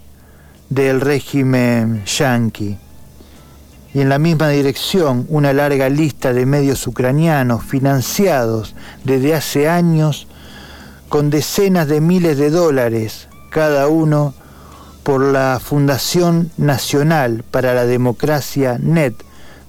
del 0.70 1.02
régimen 1.02 2.04
yanqui. 2.06 2.78
Y 3.94 4.02
en 4.02 4.10
la 4.10 4.18
misma 4.18 4.50
dirección 4.50 5.28
una 5.30 5.54
larga 5.54 5.90
lista 5.90 6.34
de 6.34 6.48
medios 6.48 6.88
ucranianos 6.88 7.64
financiados 7.64 8.74
desde 9.04 9.36
hace 9.36 9.70
años 9.70 10.28
con 11.10 11.30
decenas 11.30 11.88
de 11.88 12.02
miles 12.02 12.40
de 12.40 12.50
dólares 12.50 13.28
cada 13.52 13.88
uno 13.88 14.34
por 15.04 15.22
la 15.22 15.60
Fundación 15.64 16.52
Nacional 16.58 17.44
para 17.52 17.74
la 17.74 17.86
Democracia 17.86 18.78
NET, 18.80 19.14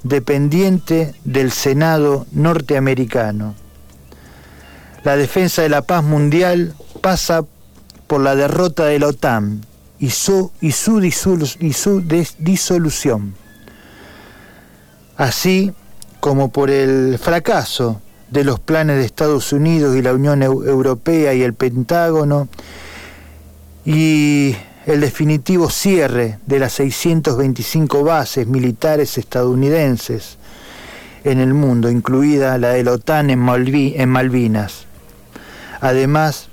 dependiente 0.04 1.14
del 1.24 1.50
Senado 1.50 2.26
norteamericano. 2.32 3.54
La 5.02 5.16
defensa 5.16 5.62
de 5.62 5.68
la 5.68 5.82
paz 5.82 6.04
mundial 6.04 6.74
pasa 7.00 7.44
por 8.06 8.20
la 8.20 8.36
derrota 8.36 8.86
de 8.86 8.98
la 8.98 9.08
OTAN 9.08 9.60
y 9.98 10.10
su, 10.10 10.52
y 10.60 10.72
su, 10.72 11.00
disolución, 12.38 13.34
así 15.16 15.72
como 16.20 16.50
por 16.50 16.70
el 16.70 17.18
fracaso 17.18 18.00
de 18.30 18.44
los 18.44 18.60
planes 18.60 18.96
de 18.96 19.04
Estados 19.04 19.52
Unidos 19.52 19.96
y 19.96 20.02
la 20.02 20.14
Unión 20.14 20.42
Europea 20.42 21.34
y 21.34 21.42
el 21.42 21.54
Pentágono, 21.54 22.48
y 23.84 24.56
el 24.86 25.00
definitivo 25.00 25.70
cierre 25.70 26.38
de 26.46 26.58
las 26.58 26.74
625 26.74 28.04
bases 28.04 28.46
militares 28.46 29.16
estadounidenses 29.16 30.36
en 31.24 31.40
el 31.40 31.54
mundo, 31.54 31.90
incluida 31.90 32.58
la 32.58 32.70
de 32.70 32.84
la 32.84 32.92
OTAN 32.92 33.30
en, 33.30 33.38
Malvinas. 33.38 34.84
Además 35.80 36.48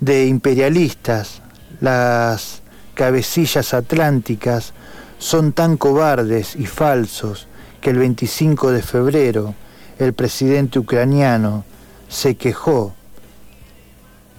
de 0.00 0.26
imperialistas, 0.26 1.42
las 1.80 2.62
cabecillas 2.94 3.74
atlánticas 3.74 4.72
son 5.18 5.52
tan 5.52 5.76
cobardes 5.76 6.56
y 6.56 6.66
falsos 6.66 7.48
que 7.82 7.90
el 7.90 7.98
25 7.98 8.72
de 8.72 8.82
febrero 8.82 9.54
el 9.98 10.14
presidente 10.14 10.78
ucraniano 10.78 11.64
se 12.08 12.36
quejó 12.36 12.94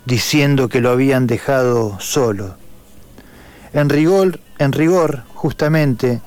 diciendo 0.06 0.70
que 0.70 0.82
lo 0.82 0.90
habían 0.90 1.28
dejado 1.28 2.00
solo. 2.00 2.56
En 3.74 3.90
rigor, 3.90 4.40
en 4.60 4.72
rigor, 4.72 5.24
justamente, 5.34 6.22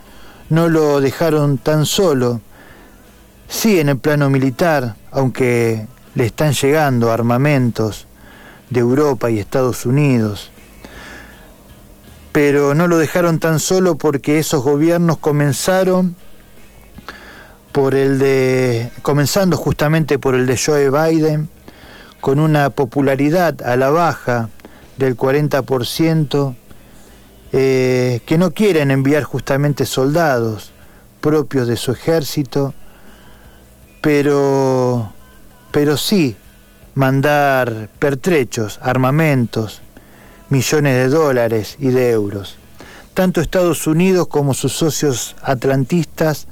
no 0.48 0.68
lo 0.68 1.00
dejaron 1.00 1.59
tan 1.59 1.87
solo, 1.87 2.40
sí 3.48 3.81
en 3.81 3.88
el 3.88 3.98
plano 3.98 4.31
militar, 4.31 4.96
aunque 5.11 5.87
le 6.14 6.26
están 6.26 6.53
llegando 6.53 7.12
armamentos 7.12 8.07
de 8.68 8.81
Europa 8.81 9.31
y 9.31 9.38
Estados 9.38 9.87
Unidos, 9.87 10.50
pero 12.33 12.74
no 12.74 12.87
lo 12.87 12.98
dejaron 12.98 13.38
tan 13.38 13.59
solo 13.59 13.96
porque 13.96 14.38
esos 14.38 14.62
gobiernos 14.62 15.18
comenzaron 15.18 16.14
por 17.72 17.94
el 17.94 18.18
de 18.18 18.90
comenzando 19.03 19.57
justamente 19.57 20.18
por 20.18 20.35
el 20.35 20.46
de 20.46 20.59
Joe 20.59 20.90
Biden 20.90 21.48
con 22.20 22.38
una 22.38 22.70
popularidad 22.70 23.62
a 23.62 23.76
la 23.76 23.90
baja 23.90 24.48
del 24.96 25.16
40%, 25.16 26.55
eh, 27.52 28.20
que 28.26 28.38
no 28.38 28.52
quieren 28.52 28.90
enviar 28.90 29.24
justamente 29.24 29.86
soldados 29.86 30.72
propios 31.20 31.68
de 31.68 31.76
su 31.76 31.92
ejército, 31.92 32.74
pero, 34.00 35.12
pero 35.70 35.96
sí 35.96 36.36
mandar 36.94 37.88
pertrechos, 37.98 38.78
armamentos, 38.82 39.82
millones 40.48 40.96
de 40.96 41.08
dólares 41.08 41.76
y 41.78 41.88
de 41.88 42.10
euros. 42.10 42.56
Tanto 43.14 43.40
Estados 43.40 43.86
Unidos 43.86 44.28
como 44.28 44.54
sus 44.54 44.72
socios 44.72 45.36
atlantistas, 45.42 46.46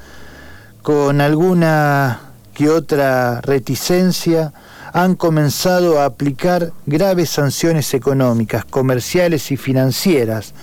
con 0.83 1.21
alguna 1.21 2.21
que 2.55 2.69
otra 2.69 3.41
reticencia, 3.41 4.53
han 4.93 5.15
comenzado 5.15 6.01
a 6.01 6.07
aplicar 6.07 6.73
graves 6.87 7.31
sanciones 7.31 7.93
económicas, 7.95 8.65
comerciales 8.65 9.51
y 9.51 9.57
financieras 9.57 10.55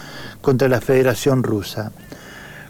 contra 0.41 0.67
la 0.67 0.81
Federación 0.81 1.43
Rusa. 1.43 1.91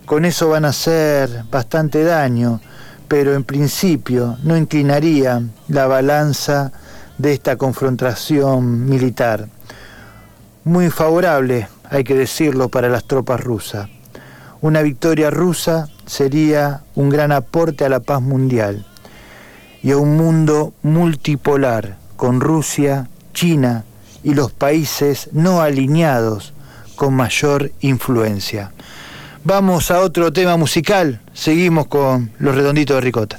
Con 0.06 0.26
eso 0.26 0.50
van 0.50 0.66
a 0.66 0.70
hacer 0.70 1.44
bastante 1.50 2.04
daño, 2.04 2.62
pero 3.08 3.34
en 3.34 3.44
principio 3.44 4.38
no 4.44 4.58
inclinaría 4.58 5.42
la 5.68 5.88
balanza 5.88 6.72
de 7.18 7.34
esta 7.34 7.56
confrontación 7.56 8.88
militar. 8.88 9.48
Muy 10.64 10.90
favorable, 10.90 11.68
hay 11.90 12.04
que 12.04 12.16
decirlo, 12.16 12.70
para 12.70 12.90
las 12.90 13.06
tropas 13.06 13.42
rusas. 13.42 13.90
Una 14.62 14.82
victoria 14.82 15.30
rusa 15.30 15.90
sería 16.06 16.82
un 16.96 17.10
gran 17.10 17.32
aporte 17.32 17.86
a 17.86 17.90
la 17.90 18.00
paz 18.00 18.22
mundial 18.22 18.86
y 19.86 19.92
a 19.92 19.98
un 19.98 20.18
mundo 20.18 20.74
multipolar 20.82 21.98
con 22.18 22.42
Rusia, 22.42 23.08
China 23.36 23.86
y 24.24 24.34
los 24.34 24.52
países 24.52 25.30
no 25.32 25.62
alineados 25.62 26.54
con 26.96 27.14
mayor 27.14 27.72
influencia. 27.82 28.72
Vamos 29.44 29.92
a 29.92 30.00
otro 30.00 30.34
tema 30.34 30.58
musical, 30.58 31.22
seguimos 31.34 31.86
con 31.86 32.32
Los 32.40 32.56
Redonditos 32.56 32.96
de 32.96 33.02
Ricota. 33.02 33.38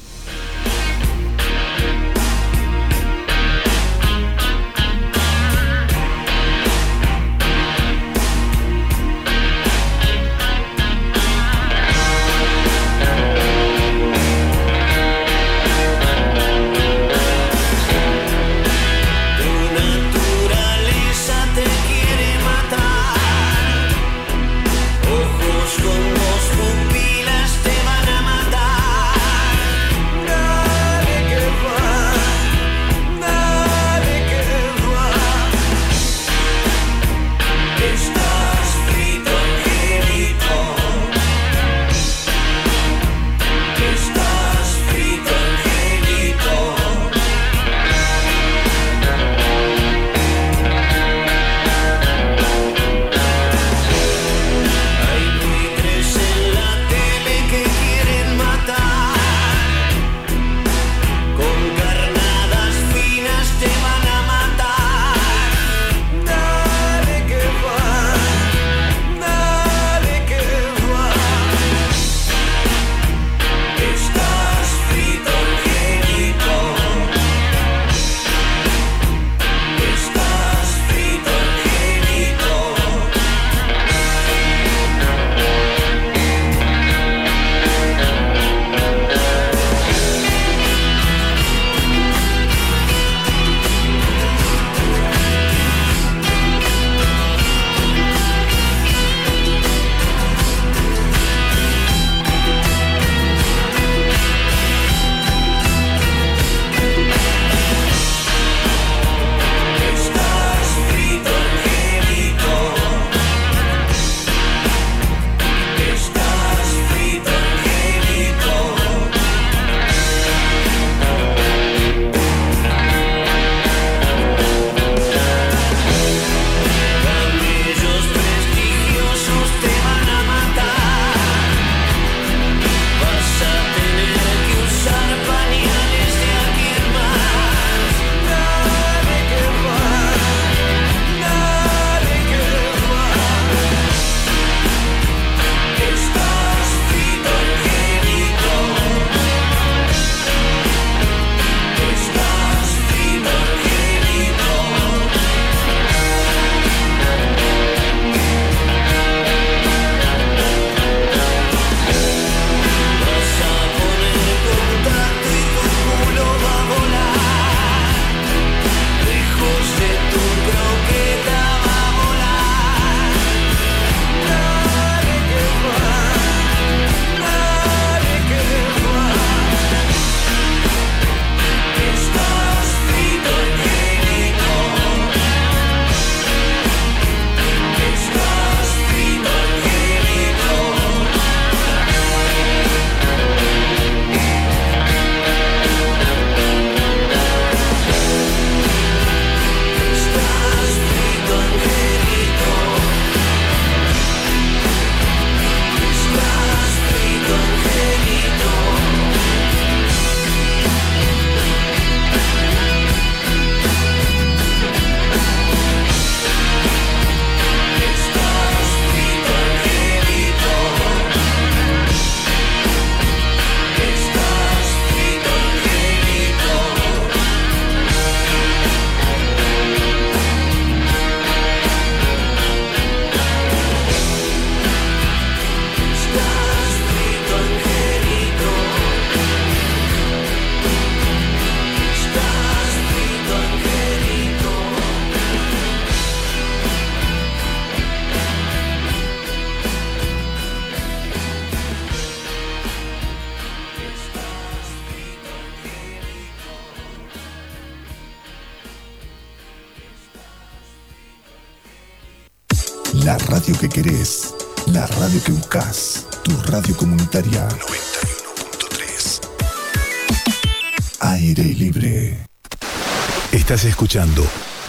Escuchando. 273.68 274.26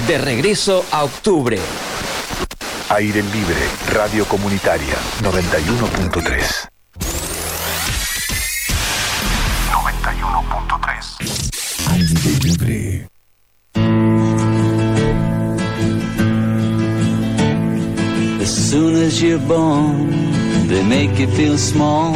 De 0.08 0.18
regreso 0.18 0.86
a 0.92 1.04
octubre. 1.04 1.60
Aire 2.90 3.22
libre, 3.22 3.68
radio 3.92 4.26
comunitaria 4.26 4.96
91.3. 5.22 6.70
91.3. 9.72 11.18
Aire 11.92 12.40
libre. 12.44 13.10
As 18.42 18.70
soon 18.70 18.96
as 18.96 19.22
you're 19.22 19.40
born, 19.40 20.68
they 20.68 20.84
make 20.84 21.20
you 21.20 21.28
feel 21.28 21.58
small. 21.58 22.16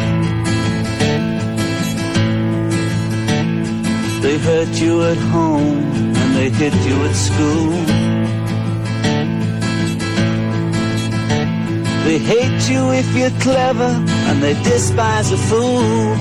They 4.21 4.37
hurt 4.37 4.79
you 4.79 5.03
at 5.03 5.17
home 5.33 6.13
and 6.15 6.35
they 6.35 6.49
hit 6.51 6.75
you 6.85 6.95
at 7.05 7.15
school. 7.15 7.71
They 12.05 12.19
hate 12.19 12.69
you 12.69 12.91
if 12.93 13.07
you're 13.15 13.31
clever 13.39 13.91
and 14.27 14.41
they 14.43 14.53
despise 14.63 15.31
a 15.31 15.37
fool. 15.37 16.15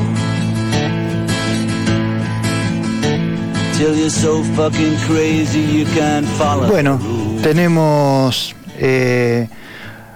Till 3.77 3.95
you're 3.97 4.09
so 4.09 4.43
fucking 4.57 4.97
crazy 5.07 5.61
you 5.61 5.85
can't 5.95 6.27
follow. 6.39 6.69
Bueno, 6.69 6.99
tenemos 7.43 8.55
eh, 8.79 9.49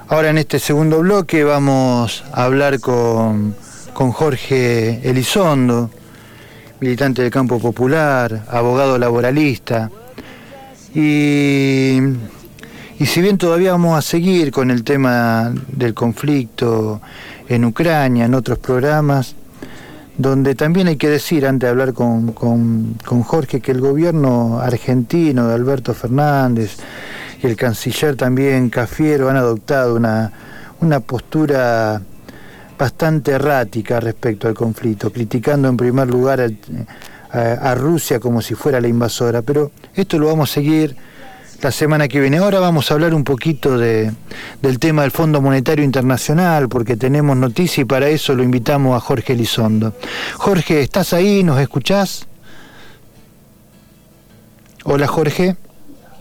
ahora 0.09 0.31
en 0.31 0.39
este 0.39 0.59
segundo 0.59 1.01
bloque 1.01 1.45
vamos 1.45 2.25
a 2.33 2.45
hablar 2.45 2.81
con, 2.81 3.55
con 3.93 4.13
Jorge 4.13 5.01
Elizondo, 5.09 5.91
militante 6.81 7.23
del 7.23 7.31
campo 7.31 7.59
popular, 7.59 8.45
abogado 8.49 8.99
laboralista. 8.99 9.91
Y, 10.95 11.99
y 12.99 13.07
si 13.07 13.21
bien 13.21 13.39
todavía 13.39 13.73
vamos 13.73 13.99
a 13.99 14.03
seguir 14.03 14.51
con 14.53 14.71
el 14.71 14.85
tema 14.85 15.53
del 15.69 15.95
conflicto 15.95 17.01
en 17.49 17.65
Ucrania, 17.65 18.27
en 18.27 18.35
otros 18.35 18.59
programas, 18.59 19.35
donde 20.17 20.55
también 20.55 20.87
hay 20.87 20.97
que 20.97 21.09
decir, 21.09 21.47
antes 21.47 21.67
de 21.67 21.71
hablar 21.71 21.93
con, 21.93 22.33
con- 22.33 22.95
con 23.05 23.23
Jorge, 23.23 23.61
que 23.61 23.73
el 23.73 23.81
gobierno 23.81 24.61
argentino 24.61 25.49
de 25.49 25.55
Alberto 25.55 25.93
Fernández 25.93 26.77
y 27.43 27.47
el 27.49 27.57
canciller 27.57 28.15
también 28.15 28.71
Cafiero 28.71 29.29
han 29.29 29.37
adoptado 29.37 29.97
una, 29.97 30.33
una 30.81 31.01
postura 31.01 32.01
bastante 32.79 33.33
errática 33.33 34.01
respecto 34.01 34.49
al 34.49 34.55
conflicto, 34.55 35.11
criticando 35.11 35.69
en 35.69 35.77
primer 35.77 36.09
lugar 36.09 36.41
a, 36.41 37.39
a 37.41 37.75
Rusia 37.75 38.21
como 38.21 38.43
si 38.43 38.55
fuera 38.55 38.81
la 38.81 38.89
invasora. 38.89 39.43
Pero 39.43 39.71
esto 39.95 40.19
lo 40.19 40.27
vamos 40.27 40.51
a 40.51 40.55
seguir 40.55 40.97
la 41.63 41.71
semana 41.71 42.09
que 42.09 42.21
viene. 42.21 42.39
Ahora 42.39 42.61
vamos 42.61 42.91
a 42.91 42.95
hablar 42.95 43.15
un 43.15 43.25
poquito 43.25 43.79
de, 43.79 44.13
del 44.61 44.79
tema 44.79 45.03
del 45.03 45.11
Fondo 45.11 45.41
Monetario 45.41 45.85
Internacional, 45.85 46.69
porque 46.69 46.97
tenemos 46.97 47.37
noticia 47.37 47.81
y 47.81 47.85
para 47.85 48.09
eso 48.09 48.35
lo 48.35 48.43
invitamos 48.43 48.95
a 48.97 49.01
Jorge 49.01 49.33
Elizondo. 49.33 49.95
Jorge, 50.37 50.83
¿estás 50.83 51.15
ahí? 51.15 51.43
¿Nos 51.43 51.59
escuchás? 51.59 52.27
Hola 54.85 55.07
Jorge. 55.07 55.57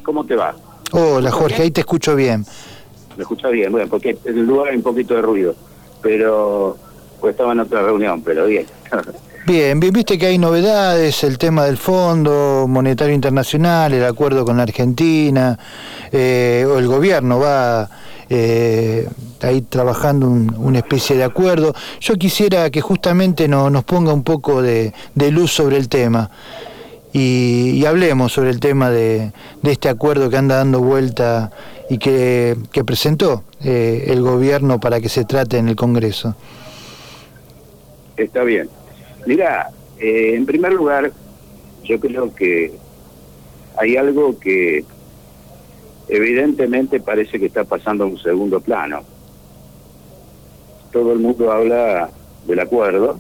¿Cómo 0.04 0.26
te 0.26 0.36
va? 0.36 0.56
Hola 0.92 1.32
Jorge, 1.32 1.64
ahí 1.64 1.72
te 1.72 1.82
escucho 1.82 2.16
bien. 2.16 2.46
¿Me 3.18 3.24
escuchas 3.24 3.52
bien? 3.52 3.72
Bueno, 3.72 3.88
porque 3.90 4.18
en 4.24 4.38
el 4.38 4.46
lugar 4.46 4.70
hay 4.70 4.78
un 4.78 4.84
poquito 4.84 5.14
de 5.14 5.22
ruido, 5.22 5.56
pero 6.04 6.78
pues 7.20 7.32
estaba 7.32 7.54
en 7.54 7.62
otra 7.62 7.82
reunión, 7.82 8.22
pero 8.22 8.46
bien. 8.46 8.66
Bien, 9.46 9.78
vi- 9.78 9.92
viste 9.92 10.18
que 10.18 10.28
hay 10.28 10.38
novedades, 10.38 11.22
el 11.26 11.38
tema 11.38 11.66
del 11.66 11.76
Fondo 11.76 12.66
Monetario 12.70 13.14
Internacional, 13.14 13.92
el 13.94 14.06
acuerdo 14.06 14.46
con 14.46 14.56
la 14.56 14.64
Argentina, 14.64 15.60
eh, 16.14 16.66
o 16.66 16.80
el 16.80 16.88
gobierno 16.88 17.40
va 17.40 17.90
eh, 18.30 19.06
ahí 19.42 19.62
trabajando 19.64 20.28
un- 20.30 20.56
una 20.58 20.78
especie 20.78 21.18
de 21.18 21.26
acuerdo. 21.26 21.74
Yo 22.00 22.16
quisiera 22.16 22.70
que 22.70 22.80
justamente 22.80 23.50
no- 23.50 23.70
nos 23.70 23.84
ponga 23.84 24.14
un 24.14 24.24
poco 24.24 24.62
de, 24.62 24.94
de 25.14 25.32
luz 25.32 25.52
sobre 25.52 25.76
el 25.76 25.90
tema 25.90 26.30
y, 27.12 27.72
y 27.72 27.86
hablemos 27.86 28.32
sobre 28.32 28.50
el 28.50 28.62
tema 28.62 28.90
de 28.90 29.34
este 29.64 29.90
acuerdo 29.90 30.30
que 30.30 30.38
anda 30.38 30.56
dando 30.56 30.80
vuelta 30.80 31.52
y 31.94 32.00
que, 32.00 32.56
presentó 32.84 33.44
eh, 33.64 34.06
el 34.08 34.24
gobierno 34.24 34.80
para 34.80 35.00
que 35.00 35.10
se 35.10 35.26
trate 35.26 35.60
en 35.60 35.68
el 35.68 35.76
Congreso. 35.76 36.36
Está 38.18 38.44
bien. 38.44 38.68
Mira, 39.28 39.70
eh, 40.00 40.34
en 40.34 40.48
primer 40.48 40.74
lugar, 40.74 41.12
yo 41.84 42.00
creo 42.00 42.34
que 42.34 42.74
hay 43.78 43.96
algo 43.96 44.40
que 44.40 44.86
evidentemente 46.08 47.00
parece 47.00 47.40
que 47.40 47.46
está 47.46 47.64
pasando 47.64 48.06
a 48.06 48.08
un 48.08 48.18
segundo 48.18 48.60
plano. 48.60 49.04
Todo 50.92 51.14
el 51.14 51.20
mundo 51.20 51.52
habla 51.52 52.10
del 52.48 52.60
acuerdo. 52.60 53.20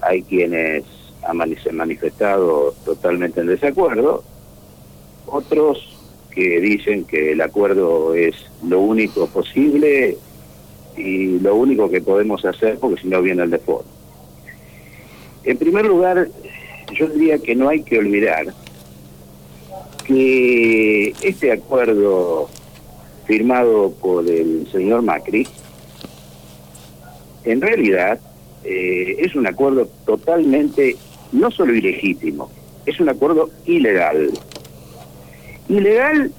Hay 0.00 0.22
quienes 0.22 0.84
han 1.24 1.38
manifestado 1.38 2.72
totalmente 2.84 3.40
en 3.40 3.48
desacuerdo. 3.48 4.22
Otros 5.26 5.99
que 6.34 6.60
dicen 6.60 7.04
que 7.04 7.32
el 7.32 7.40
acuerdo 7.40 8.14
es 8.14 8.34
lo 8.66 8.80
único 8.80 9.26
posible 9.26 10.16
y 10.96 11.38
lo 11.38 11.56
único 11.56 11.90
que 11.90 12.00
podemos 12.00 12.44
hacer 12.44 12.78
porque 12.78 13.02
si 13.02 13.08
no 13.08 13.22
viene 13.22 13.42
el 13.42 13.50
default. 13.50 13.86
En 15.44 15.56
primer 15.56 15.86
lugar, 15.86 16.28
yo 16.92 17.06
diría 17.08 17.38
que 17.38 17.54
no 17.54 17.68
hay 17.68 17.82
que 17.82 17.98
olvidar 17.98 18.46
que 20.04 21.14
este 21.22 21.52
acuerdo 21.52 22.48
firmado 23.26 23.92
por 23.92 24.28
el 24.28 24.66
señor 24.72 25.02
Macri, 25.02 25.46
en 27.44 27.60
realidad 27.60 28.18
eh, 28.64 29.16
es 29.18 29.34
un 29.34 29.46
acuerdo 29.46 29.88
totalmente, 30.04 30.96
no 31.32 31.50
solo 31.50 31.74
ilegítimo, 31.74 32.50
es 32.86 33.00
un 33.00 33.08
acuerdo 33.08 33.50
ilegal. 33.66 34.30
Ilegal 35.70 36.32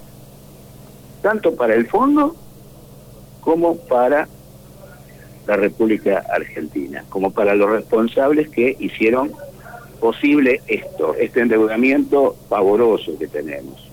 tanto 1.21 1.55
para 1.55 1.73
el 1.75 1.87
fondo 1.87 2.35
como 3.39 3.77
para 3.77 4.27
la 5.47 5.55
República 5.55 6.23
Argentina, 6.33 7.05
como 7.09 7.31
para 7.31 7.55
los 7.55 7.69
responsables 7.69 8.49
que 8.49 8.75
hicieron 8.79 9.31
posible 9.99 10.61
esto, 10.67 11.15
este 11.15 11.41
endeudamiento 11.41 12.35
pavoroso 12.49 13.17
que 13.17 13.27
tenemos. 13.27 13.89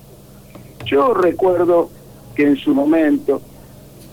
Yo 0.85 1.13
recuerdo 1.13 1.89
que 2.35 2.43
en 2.43 2.57
su 2.57 2.73
momento, 2.73 3.41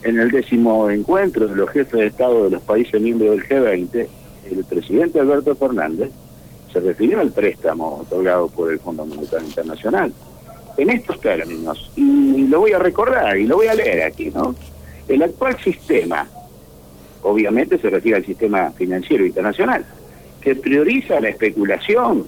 en 0.02 0.18
el 0.18 0.30
décimo 0.30 0.90
encuentro 0.90 1.48
de 1.48 1.56
los 1.56 1.70
jefes 1.70 2.00
de 2.00 2.06
Estado 2.06 2.44
de 2.44 2.50
los 2.50 2.62
países 2.62 3.00
miembros 3.00 3.30
del 3.30 3.48
G20, 3.48 4.06
el 4.50 4.64
presidente 4.64 5.18
Alberto 5.18 5.56
Fernández 5.56 6.10
se 6.72 6.80
refirió 6.80 7.20
al 7.20 7.32
préstamo 7.32 8.02
otorgado 8.02 8.48
por 8.48 8.70
el 8.70 8.78
Fondo 8.78 9.04
Monetario 9.06 9.46
Internacional. 9.46 10.12
En 10.76 10.90
estos 10.90 11.20
términos, 11.20 11.90
y 11.96 12.46
lo 12.48 12.60
voy 12.60 12.72
a 12.72 12.78
recordar 12.78 13.36
y 13.38 13.46
lo 13.46 13.56
voy 13.56 13.66
a 13.66 13.74
leer 13.74 14.02
aquí, 14.02 14.30
¿no? 14.30 14.54
El 15.08 15.22
actual 15.22 15.56
sistema 15.62 16.28
obviamente 17.22 17.78
se 17.78 17.90
refiere 17.90 18.18
al 18.18 18.24
sistema 18.24 18.70
financiero 18.70 19.26
internacional, 19.26 19.84
que 20.40 20.54
prioriza 20.54 21.20
la 21.20 21.30
especulación 21.30 22.26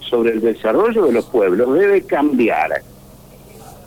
sobre 0.00 0.32
el 0.32 0.40
desarrollo 0.40 1.04
de 1.04 1.12
los 1.12 1.26
pueblos, 1.26 1.74
debe 1.74 2.02
cambiar 2.02 2.82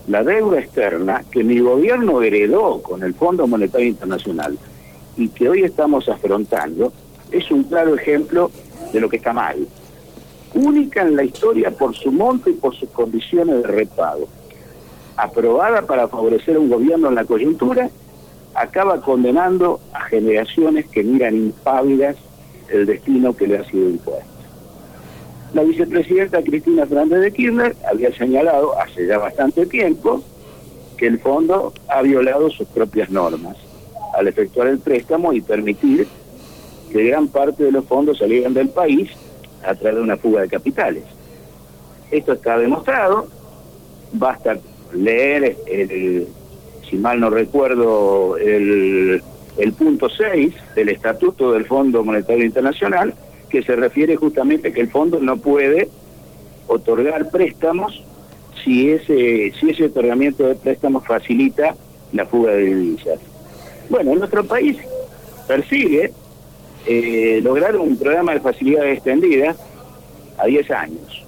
la 0.08 0.24
deuda 0.24 0.60
externa 0.60 1.24
que 1.32 1.44
mi 1.44 1.60
gobierno 1.60 2.22
heredó 2.22 2.82
con 2.82 3.04
el 3.04 3.14
Fondo 3.14 3.48
Monetario 3.48 3.88
Internacional 3.88 4.58
y 5.18 5.30
que 5.30 5.50
hoy 5.50 5.64
estamos 5.64 6.08
afrontando, 6.08 6.94
es 7.32 7.50
un 7.50 7.64
claro 7.64 7.96
ejemplo 7.96 8.52
de 8.92 9.00
lo 9.00 9.10
que 9.10 9.18
está 9.18 9.34
mal. 9.34 9.68
Única 10.54 11.02
en 11.02 11.16
la 11.16 11.24
historia 11.24 11.72
por 11.72 11.96
su 11.96 12.12
monto 12.12 12.50
y 12.50 12.54
por 12.54 12.76
sus 12.76 12.90
condiciones 12.90 13.64
de 13.64 13.68
repago. 13.68 14.28
aprobada 15.16 15.84
para 15.84 16.08
favorecer 16.08 16.58
un 16.58 16.70
gobierno 16.70 17.10
en 17.10 17.16
la 17.16 17.24
coyuntura, 17.24 17.90
acaba 18.56 19.02
condenando 19.02 19.80
a 19.94 20.02
generaciones 20.06 20.88
que 20.88 21.04
miran 21.04 21.36
impávidas 21.36 22.16
el 22.70 22.86
destino 22.86 23.36
que 23.36 23.48
le 23.48 23.58
ha 23.58 23.66
sido 23.66 23.90
impuesto. 23.90 24.34
La 25.54 25.64
vicepresidenta 25.64 26.42
Cristina 26.42 26.86
Fernández 26.88 27.22
de 27.22 27.32
Kirchner 27.32 27.76
había 27.92 28.12
señalado 28.16 28.80
hace 28.80 29.06
ya 29.06 29.20
bastante 29.20 29.68
tiempo 29.68 30.24
que 30.98 31.08
el 31.08 31.20
fondo 31.20 31.74
ha 31.90 32.02
violado 32.02 32.50
sus 32.50 32.68
propias 32.70 33.10
normas 33.12 33.58
al 34.16 34.28
efectuar 34.28 34.68
el 34.68 34.80
préstamo 34.80 35.34
y 35.34 35.42
permitir 35.42 36.08
que 36.92 37.04
gran 37.04 37.28
parte 37.28 37.64
de 37.64 37.72
los 37.72 37.86
fondos 37.86 38.18
salieran 38.18 38.54
del 38.54 38.70
país 38.70 39.12
a 39.66 39.76
través 39.76 39.96
de 39.96 40.02
una 40.02 40.18
fuga 40.18 40.42
de 40.42 40.50
capitales. 40.50 41.04
Esto 42.12 42.34
está 42.34 42.58
demostrado, 42.58 43.28
basta 44.12 44.58
leer, 44.94 45.58
el, 45.68 46.28
si 46.90 46.98
mal 46.98 47.20
no 47.20 47.30
recuerdo, 47.30 48.38
el, 48.38 49.22
el 49.58 49.74
punto 49.74 50.10
6 50.10 50.54
del 50.76 50.90
Estatuto 50.90 51.52
del 51.52 51.66
Fondo 51.66 52.04
Monetario 52.04 52.46
Internacional, 52.46 53.14
que 53.50 53.64
se 53.64 53.76
refiere 53.76 54.16
justamente 54.16 54.70
a 54.70 54.74
que 54.74 54.82
el 54.82 54.90
fondo 54.90 55.20
no 55.20 55.38
puede 55.38 55.90
otorgar 56.68 57.30
préstamos 57.30 58.04
si 58.64 58.92
ese, 58.92 59.52
si 59.60 59.70
ese 59.70 59.86
otorgamiento 59.86 60.48
de 60.48 60.56
préstamos 60.56 61.06
facilita 61.06 61.76
la 62.14 62.26
fuga 62.26 62.52
de 62.54 62.66
divisas. 62.66 63.20
Bueno, 63.90 64.16
nuestro 64.16 64.44
país 64.44 64.78
persigue 65.48 66.12
eh, 66.86 67.40
lograr 67.44 67.76
un 67.76 67.98
programa 67.98 68.34
de 68.34 68.40
facilidad 68.40 68.88
extendida 68.90 69.56
a 70.38 70.46
10 70.46 70.72
años. 70.72 71.26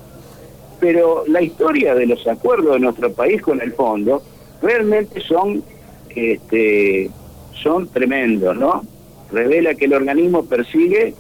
Pero 0.80 1.24
la 1.28 1.42
historia 1.42 1.96
de 1.96 2.06
los 2.06 2.28
acuerdos 2.28 2.74
de 2.74 2.80
nuestro 2.80 3.12
país 3.14 3.42
con 3.42 3.62
el 3.62 3.74
fondo 3.74 4.22
realmente 4.62 5.22
son, 5.22 5.64
este, 6.10 7.10
son 7.54 7.88
tremendos, 7.88 8.56
¿no? 8.58 8.84
Revela 9.32 9.76
que 9.76 9.86
el 9.86 9.94
organismo 9.94 10.46
persigue 10.46 11.14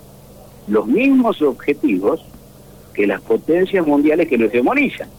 los 0.68 0.86
mismos 0.88 1.42
objetivos 1.42 2.26
que 2.94 3.08
las 3.08 3.22
potencias 3.22 3.86
mundiales 3.86 4.28
que 4.28 4.38
lo 4.38 4.48
hegemonizan 4.48 5.10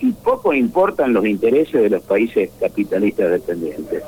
y 0.00 0.12
poco 0.12 0.54
importan 0.54 1.12
los 1.12 1.26
intereses 1.26 1.82
de 1.82 1.90
los 1.90 2.02
países 2.02 2.50
capitalistas 2.58 3.30
dependientes. 3.30 4.02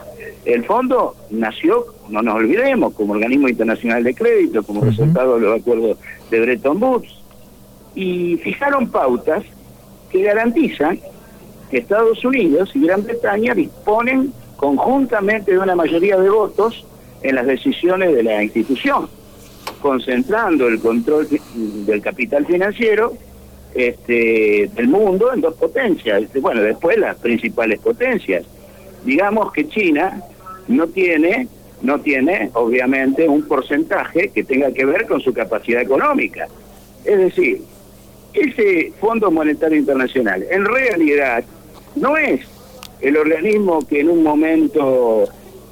El 0.45 0.64
fondo 0.64 1.14
nació, 1.30 1.86
no 2.09 2.22
nos 2.22 2.36
olvidemos, 2.36 2.95
como 2.95 3.12
organismo 3.12 3.49
internacional 3.49 4.03
de 4.03 4.14
crédito, 4.14 4.62
como 4.62 4.80
resultado 4.80 5.36
de 5.36 5.43
los 5.43 5.61
acuerdos 5.61 5.99
de 6.30 6.40
Bretton 6.40 6.82
Woods, 6.82 7.22
y 7.95 8.36
fijaron 8.38 8.90
pautas 8.90 9.45
que 10.11 10.22
garantizan 10.22 10.99
que 11.70 11.78
Estados 11.78 12.24
Unidos 12.24 12.70
y 12.74 12.86
Gran 12.86 13.05
Bretaña 13.05 13.55
disponen 13.55 14.32
conjuntamente 14.57 15.53
de 15.53 15.59
una 15.59 15.74
mayoría 15.74 16.18
de 16.18 16.30
votos 16.30 16.86
en 17.22 17.34
las 17.34 17.47
decisiones 17.47 18.14
de 18.14 18.22
la 18.22 18.43
institución, 18.43 19.09
concentrando 19.80 20.68
el 20.68 20.80
control 20.80 21.28
del 21.86 22.01
capital 22.01 22.47
financiero 22.47 23.12
este, 23.74 24.70
del 24.74 24.88
mundo 24.88 25.32
en 25.32 25.40
dos 25.40 25.54
potencias. 25.54 26.22
Este, 26.22 26.40
bueno, 26.40 26.62
después 26.62 26.98
las 26.98 27.16
principales 27.16 27.80
potencias. 27.80 28.44
Digamos 29.04 29.52
que 29.52 29.68
China 29.68 30.22
no 30.68 30.86
tiene, 30.88 31.48
no 31.82 32.00
tiene, 32.00 32.50
obviamente, 32.54 33.28
un 33.28 33.42
porcentaje 33.42 34.28
que 34.28 34.44
tenga 34.44 34.72
que 34.72 34.84
ver 34.84 35.06
con 35.06 35.20
su 35.20 35.32
capacidad 35.32 35.82
económica. 35.82 36.46
Es 37.04 37.18
decir, 37.18 37.62
ese 38.32 38.92
Fondo 39.00 39.30
Monetario 39.30 39.78
Internacional, 39.78 40.44
en 40.50 40.64
realidad, 40.64 41.44
no 41.96 42.16
es 42.16 42.40
el 43.00 43.16
organismo 43.16 43.86
que 43.86 44.00
en 44.00 44.08
un 44.08 44.22
momento 44.22 45.28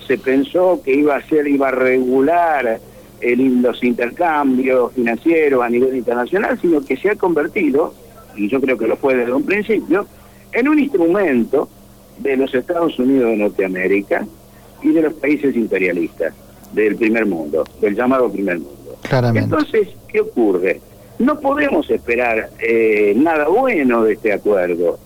se 0.07 0.19
pensó 0.19 0.81
que 0.85 0.93
iba 0.93 1.17
a 1.17 1.23
ser, 1.29 1.47
iba 1.47 1.69
a 1.69 1.73
regular 1.73 2.81
los 3.23 3.83
intercambios 3.85 4.93
financieros 4.93 5.63
a 5.63 5.69
nivel 5.69 5.97
internacional, 5.97 6.59
sino 6.61 6.85
que 6.85 6.97
se 6.97 7.11
ha 7.11 7.17
convertido, 7.17 7.95
y 8.37 8.49
yo 8.49 8.61
creo 8.61 8.79
que 8.79 8.87
lo 8.87 8.97
fue 8.97 9.15
desde 9.15 9.33
un 9.33 9.45
principio, 9.45 10.07
en 10.53 10.69
un 10.69 10.79
instrumento 10.79 11.69
de 12.19 12.37
los 12.37 12.55
Estados 12.55 12.99
Unidos 12.99 13.31
de 13.31 13.37
Norteamérica 13.37 14.27
y 14.83 14.89
de 14.89 15.03
los 15.03 15.15
países 15.15 15.55
imperialistas 15.57 16.35
del 16.73 16.97
primer 16.97 17.27
mundo, 17.27 17.65
del 17.81 17.95
llamado 17.95 18.31
primer 18.31 18.59
mundo. 18.59 18.97
Entonces, 19.35 19.89
¿qué 20.09 20.21
ocurre? 20.21 20.81
No 21.19 21.39
podemos 21.41 21.91
esperar 21.91 22.51
eh, 22.59 23.13
nada 23.17 23.49
bueno 23.49 24.05
de 24.05 24.15
este 24.15 24.33
acuerdo 24.33 24.99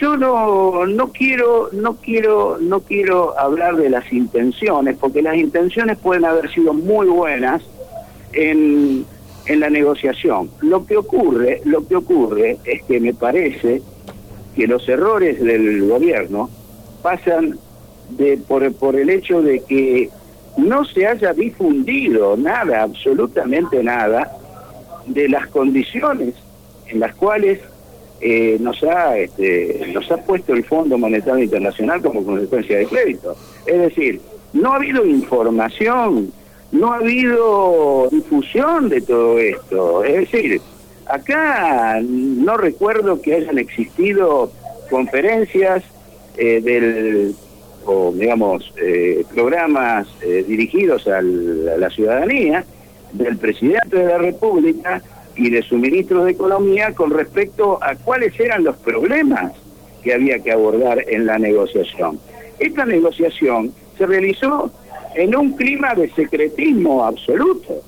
yo 0.00 0.16
no 0.16 0.86
no 0.86 1.08
quiero 1.12 1.68
no 1.72 1.96
quiero 1.96 2.56
no 2.58 2.80
quiero 2.80 3.38
hablar 3.38 3.76
de 3.76 3.90
las 3.90 4.10
intenciones 4.12 4.96
porque 4.98 5.20
las 5.20 5.36
intenciones 5.36 5.98
pueden 5.98 6.24
haber 6.24 6.50
sido 6.52 6.72
muy 6.72 7.06
buenas 7.06 7.62
en, 8.32 9.04
en 9.46 9.60
la 9.60 9.68
negociación. 9.68 10.50
Lo 10.60 10.86
que 10.86 10.96
ocurre 10.96 11.60
lo 11.64 11.86
que 11.86 11.96
ocurre 11.96 12.58
es 12.64 12.82
que 12.84 12.98
me 12.98 13.12
parece 13.12 13.82
que 14.56 14.66
los 14.66 14.88
errores 14.88 15.42
del 15.42 15.86
gobierno 15.86 16.48
pasan 17.02 17.58
de 18.10 18.38
por, 18.38 18.72
por 18.74 18.96
el 18.96 19.10
hecho 19.10 19.42
de 19.42 19.60
que 19.60 20.10
no 20.56 20.84
se 20.84 21.06
haya 21.06 21.32
difundido 21.32 22.36
nada 22.36 22.82
absolutamente 22.82 23.82
nada 23.82 24.32
de 25.06 25.28
las 25.28 25.46
condiciones 25.48 26.34
en 26.88 27.00
las 27.00 27.14
cuales 27.14 27.60
eh, 28.20 28.58
nos 28.60 28.82
ha 28.82 29.16
este, 29.16 29.90
nos 29.94 30.10
ha 30.10 30.18
puesto 30.18 30.52
el 30.52 30.64
Fondo 30.64 30.98
Monetario 30.98 31.42
Internacional 31.44 32.02
como 32.02 32.24
consecuencia 32.24 32.78
de 32.78 32.86
crédito. 32.86 33.34
Es 33.64 33.78
decir, 33.78 34.20
no 34.52 34.72
ha 34.72 34.76
habido 34.76 35.06
información, 35.06 36.30
no 36.70 36.92
ha 36.92 36.96
habido 36.96 38.08
difusión 38.10 38.90
de 38.90 39.00
todo 39.00 39.38
esto. 39.38 40.04
Es 40.04 40.30
decir, 40.30 40.60
acá 41.06 42.00
no 42.02 42.58
recuerdo 42.58 43.22
que 43.22 43.36
hayan 43.36 43.58
existido 43.58 44.52
conferencias 44.90 45.82
eh, 46.36 46.60
del 46.60 47.34
o 47.86 48.12
digamos 48.12 48.70
eh, 48.80 49.24
programas 49.34 50.06
dirigidos 50.46 51.08
a 51.08 51.22
la 51.22 51.88
ciudadanía 51.88 52.62
del 53.12 53.38
presidente 53.38 53.96
de 53.96 54.04
la 54.04 54.18
República 54.18 55.02
y 55.40 55.48
de 55.48 55.62
su 55.62 55.78
ministro 55.78 56.24
de 56.24 56.32
Economía 56.32 56.92
con 56.94 57.10
respecto 57.10 57.82
a 57.82 57.94
cuáles 57.94 58.38
eran 58.38 58.62
los 58.62 58.76
problemas 58.76 59.52
que 60.02 60.12
había 60.12 60.38
que 60.38 60.52
abordar 60.52 61.02
en 61.08 61.24
la 61.24 61.38
negociación. 61.38 62.20
Esta 62.58 62.84
negociación 62.84 63.72
se 63.96 64.04
realizó 64.04 64.70
en 65.14 65.34
un 65.34 65.52
clima 65.56 65.94
de 65.94 66.10
secretismo 66.10 67.06
absoluto. 67.06 67.80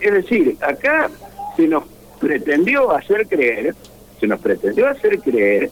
Es 0.00 0.12
decir, 0.12 0.56
acá 0.60 1.08
se 1.56 1.68
nos 1.68 1.84
pretendió 2.20 2.90
hacer 2.90 3.28
creer, 3.28 3.76
se 4.18 4.26
nos 4.26 4.40
pretendió 4.40 4.88
hacer 4.88 5.20
creer 5.20 5.70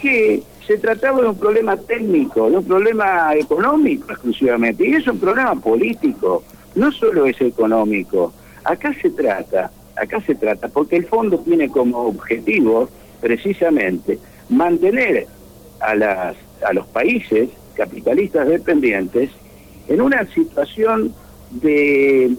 que 0.00 0.44
se 0.64 0.78
trataba 0.78 1.22
de 1.22 1.28
un 1.28 1.38
problema 1.38 1.76
técnico, 1.76 2.48
de 2.48 2.58
un 2.58 2.64
problema 2.64 3.34
económico 3.34 4.12
exclusivamente, 4.12 4.86
y 4.86 4.94
es 4.94 5.08
un 5.08 5.18
problema 5.18 5.56
político, 5.56 6.44
no 6.76 6.92
solo 6.92 7.26
es 7.26 7.40
económico. 7.40 8.32
Acá 8.62 8.94
se 9.02 9.10
trata 9.10 9.72
acá 9.96 10.20
se 10.20 10.34
trata, 10.34 10.68
porque 10.68 10.96
el 10.96 11.06
fondo 11.06 11.38
tiene 11.38 11.68
como 11.68 11.98
objetivo 11.98 12.88
precisamente 13.20 14.18
mantener 14.48 15.26
a, 15.80 15.94
las, 15.94 16.36
a 16.66 16.72
los 16.72 16.86
países 16.88 17.50
capitalistas 17.74 18.48
dependientes 18.48 19.30
en 19.88 20.00
una 20.00 20.26
situación 20.32 21.14
de 21.50 22.34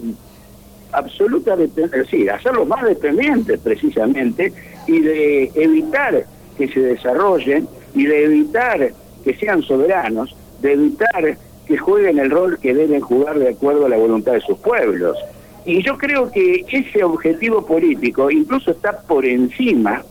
absoluta 0.92 1.56
dependencia, 1.56 2.02
es 2.02 2.10
decir, 2.10 2.30
hacerlos 2.30 2.68
más 2.68 2.84
dependientes 2.84 3.60
precisamente 3.60 4.52
y 4.86 5.00
de 5.00 5.50
evitar 5.54 6.24
que 6.56 6.68
se 6.68 6.80
desarrollen 6.80 7.68
y 7.94 8.06
de 8.06 8.24
evitar 8.24 8.92
que 9.24 9.34
sean 9.36 9.62
soberanos, 9.62 10.34
de 10.60 10.72
evitar 10.72 11.36
que 11.66 11.78
jueguen 11.78 12.18
el 12.18 12.30
rol 12.30 12.58
que 12.58 12.74
deben 12.74 13.00
jugar 13.00 13.38
de 13.38 13.50
acuerdo 13.50 13.86
a 13.86 13.88
la 13.88 13.96
voluntad 13.96 14.32
de 14.32 14.40
sus 14.40 14.58
pueblos. 14.58 15.16
Y 15.64 15.82
yo 15.82 15.96
creo 15.96 16.30
que 16.30 16.64
ese 16.68 17.02
objetivo 17.02 17.64
político 17.64 18.30
incluso 18.30 18.72
está 18.72 19.00
por 19.00 19.24
encima, 19.24 20.02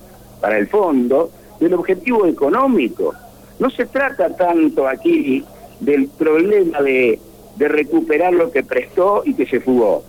para 0.42 0.58
el 0.58 0.68
fondo, 0.68 1.32
del 1.60 1.74
objetivo 1.76 2.26
económico. 2.26 3.14
No 3.60 3.70
se 3.70 3.86
trata 3.86 4.36
tanto 4.36 4.88
aquí 4.88 5.44
del 5.80 6.08
problema 6.08 6.82
de, 6.82 7.20
recuperar 7.58 8.34
lo 8.34 8.52
que 8.52 8.64
prestó 8.64 9.22
y 9.26 9.36
que 9.36 9.46
se 9.46 9.60
fugó. 9.60 10.04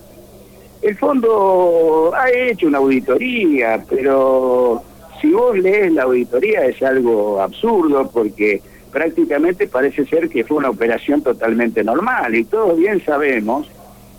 El 0.81 0.97
fondo 0.97 2.11
ha 2.15 2.29
hecho 2.31 2.67
una 2.67 2.79
auditoría, 2.79 3.83
pero 3.87 4.83
si 5.21 5.31
vos 5.31 5.57
lees 5.57 5.93
la 5.93 6.03
auditoría 6.03 6.65
es 6.65 6.81
algo 6.81 7.39
absurdo 7.39 8.09
porque 8.11 8.61
prácticamente 8.91 9.67
parece 9.67 10.05
ser 10.05 10.27
que 10.27 10.43
fue 10.43 10.57
una 10.57 10.69
operación 10.69 11.21
totalmente 11.21 11.83
normal 11.83 12.35
y 12.35 12.45
todos 12.45 12.77
bien 12.77 13.03
sabemos 13.05 13.69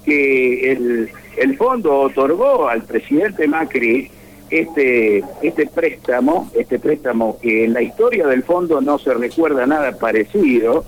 que 0.07 0.73
el, 0.73 1.11
el 1.37 1.57
fondo 1.59 1.99
otorgó 2.01 2.69
al 2.69 2.83
presidente 2.85 3.47
Macri 3.47 4.11
este, 4.51 5.25
este 5.43 5.67
préstamo, 5.67 6.51
este 6.55 6.79
préstamo 6.79 7.39
que 7.41 7.65
en 7.65 7.73
la 7.73 7.83
historia 7.83 8.27
del 8.27 8.43
fondo 8.45 8.81
no 8.81 8.99
se 8.99 9.13
recuerda 9.13 9.67
nada 9.67 9.99
parecido, 9.99 10.85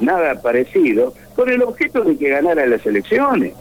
nada 0.00 0.40
parecido, 0.40 1.14
con 1.36 1.50
el 1.50 1.62
objeto 1.62 2.02
de 2.02 2.16
que 2.16 2.30
ganara 2.30 2.66
las 2.66 2.84
elecciones. 2.86 3.52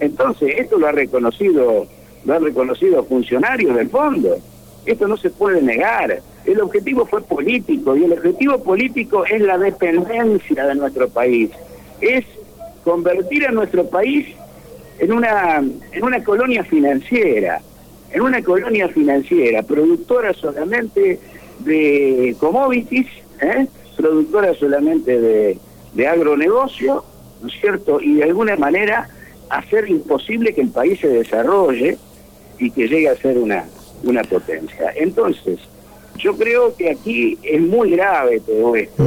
Entonces, 0.00 0.54
esto 0.56 0.78
lo 0.78 0.86
ha 0.86 0.92
reconocido, 0.92 1.86
lo 2.24 2.34
han 2.34 2.44
reconocido 2.44 3.04
funcionarios 3.04 3.76
del 3.76 3.90
fondo. 3.90 4.38
Esto 4.86 5.06
no 5.06 5.16
se 5.16 5.30
puede 5.30 5.60
negar. 5.60 6.20
El 6.46 6.60
objetivo 6.60 7.04
fue 7.04 7.20
político 7.20 7.94
y 7.96 8.04
el 8.04 8.12
objetivo 8.12 8.62
político 8.62 9.26
es 9.26 9.42
la 9.42 9.58
dependencia 9.58 10.66
de 10.66 10.74
nuestro 10.76 11.08
país. 11.08 11.50
Es 12.00 12.24
convertir 12.88 13.46
a 13.46 13.50
nuestro 13.50 13.84
país 13.86 14.26
en 14.98 15.12
una, 15.12 15.58
en 15.58 16.02
una 16.02 16.24
colonia 16.24 16.64
financiera, 16.64 17.60
en 18.10 18.22
una 18.22 18.42
colonia 18.42 18.88
financiera, 18.88 19.62
productora 19.62 20.32
solamente 20.32 21.20
de 21.58 22.34
commodities, 22.40 23.06
¿eh? 23.42 23.66
productora 23.94 24.54
solamente 24.54 25.20
de, 25.20 25.58
de 25.92 26.06
agronegocio, 26.06 27.04
¿no 27.42 27.48
es 27.48 27.60
cierto? 27.60 28.00
Y 28.00 28.14
de 28.14 28.24
alguna 28.24 28.56
manera 28.56 29.06
hacer 29.50 29.90
imposible 29.90 30.54
que 30.54 30.62
el 30.62 30.70
país 30.70 30.98
se 30.98 31.08
desarrolle 31.08 31.98
y 32.58 32.70
que 32.70 32.88
llegue 32.88 33.10
a 33.10 33.16
ser 33.16 33.36
una, 33.36 33.66
una 34.02 34.24
potencia. 34.24 34.94
Entonces, 34.96 35.58
yo 36.18 36.36
creo 36.36 36.74
que 36.76 36.90
aquí 36.90 37.38
es 37.42 37.60
muy 37.60 37.92
grave 37.92 38.40
todo 38.40 38.76
esto, 38.76 39.04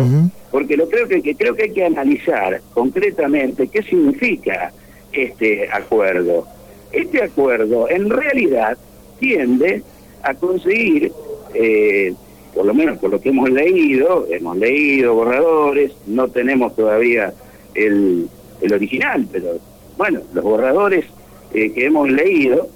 porque 0.50 0.76
lo 0.76 0.90
creo 0.90 1.08
que, 1.08 1.22
que, 1.22 1.36
creo 1.36 1.56
que 1.56 1.64
hay 1.64 1.72
que 1.72 1.86
analizar 1.86 2.62
concretamente 2.74 3.68
qué 3.68 3.84
significa 3.84 4.72
este 5.12 5.70
acuerdo. 5.72 6.48
Este 6.92 7.24
acuerdo 7.24 7.90
en 7.90 8.10
realidad 8.10 8.78
tiende 9.20 9.84
a 10.24 10.34
conseguir, 10.34 11.12
eh, 11.54 12.14
por 12.54 12.66
lo 12.66 12.74
menos 12.74 12.98
por 12.98 13.12
lo 13.12 13.22
que 13.22 13.30
hemos 13.30 13.50
leído, 13.50 14.28
hemos 14.30 14.58
leído 14.58 15.14
borradores, 15.14 15.92
no 16.08 16.28
tenemos 16.30 16.76
todavía 16.76 17.34
el, 17.76 18.28
el 18.62 18.74
original, 18.74 19.26
pero 19.32 19.60
bueno, 19.98 20.22
los 20.34 20.44
borradores 20.44 21.06
eh, 21.54 21.72
que 21.72 21.86
hemos 21.86 22.10
leído 22.10 22.70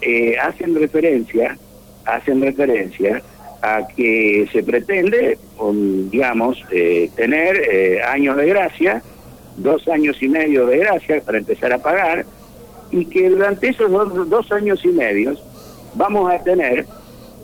eh, 0.00 0.36
hacen 0.38 0.74
referencia, 0.74 1.58
hacen 2.04 2.40
referencia 2.40 3.22
a 3.62 3.86
que 3.88 4.48
se 4.52 4.62
pretende, 4.62 5.38
digamos, 6.10 6.62
tener 7.16 8.02
años 8.04 8.36
de 8.36 8.46
gracia, 8.46 9.02
dos 9.56 9.88
años 9.88 10.22
y 10.22 10.28
medio 10.28 10.66
de 10.66 10.78
gracia 10.78 11.20
para 11.20 11.38
empezar 11.38 11.72
a 11.72 11.78
pagar, 11.78 12.24
y 12.90 13.04
que 13.04 13.28
durante 13.28 13.68
esos 13.68 13.90
dos, 13.90 14.30
dos 14.30 14.50
años 14.52 14.84
y 14.84 14.88
medio 14.88 15.34
vamos 15.94 16.32
a 16.32 16.42
tener 16.42 16.86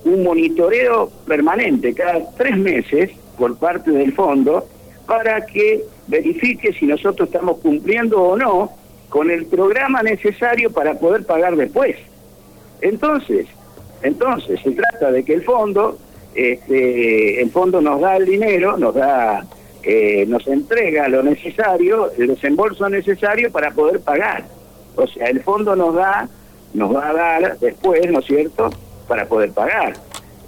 un 0.04 0.22
monitoreo 0.22 1.10
permanente 1.26 1.94
cada 1.94 2.20
tres 2.36 2.56
meses 2.56 3.10
por 3.36 3.56
parte 3.58 3.90
del 3.90 4.12
fondo 4.12 4.66
para 5.06 5.44
que 5.44 5.82
verifique 6.06 6.72
si 6.72 6.86
nosotros 6.86 7.28
estamos 7.28 7.58
cumpliendo 7.58 8.22
o 8.22 8.36
no 8.36 8.70
con 9.08 9.30
el 9.30 9.46
programa 9.46 10.02
necesario 10.02 10.70
para 10.70 10.94
poder 10.94 11.24
pagar 11.24 11.56
después. 11.56 11.96
Entonces, 12.80 13.46
entonces 14.02 14.60
se 14.62 14.72
trata 14.72 15.10
de 15.10 15.24
que 15.24 15.34
el 15.34 15.42
fondo, 15.42 15.98
este, 16.34 17.40
el 17.40 17.50
fondo 17.50 17.80
nos 17.80 18.00
da 18.00 18.16
el 18.16 18.26
dinero, 18.26 18.76
nos 18.76 18.94
da, 18.94 19.44
eh, 19.82 20.24
nos 20.26 20.46
entrega 20.46 21.08
lo 21.08 21.22
necesario, 21.22 22.10
el 22.18 22.28
desembolso 22.28 22.88
necesario 22.88 23.50
para 23.50 23.70
poder 23.72 24.00
pagar. 24.00 24.44
O 24.96 25.06
sea, 25.06 25.26
el 25.26 25.42
fondo 25.42 25.74
nos 25.74 25.94
da 25.94 26.28
nos 26.74 26.94
va 26.94 27.08
a 27.08 27.12
dar 27.12 27.58
después, 27.58 28.00
¿no 28.10 28.18
es 28.18 28.26
cierto?, 28.26 28.70
para 29.08 29.26
poder 29.26 29.52
pagar. 29.52 29.94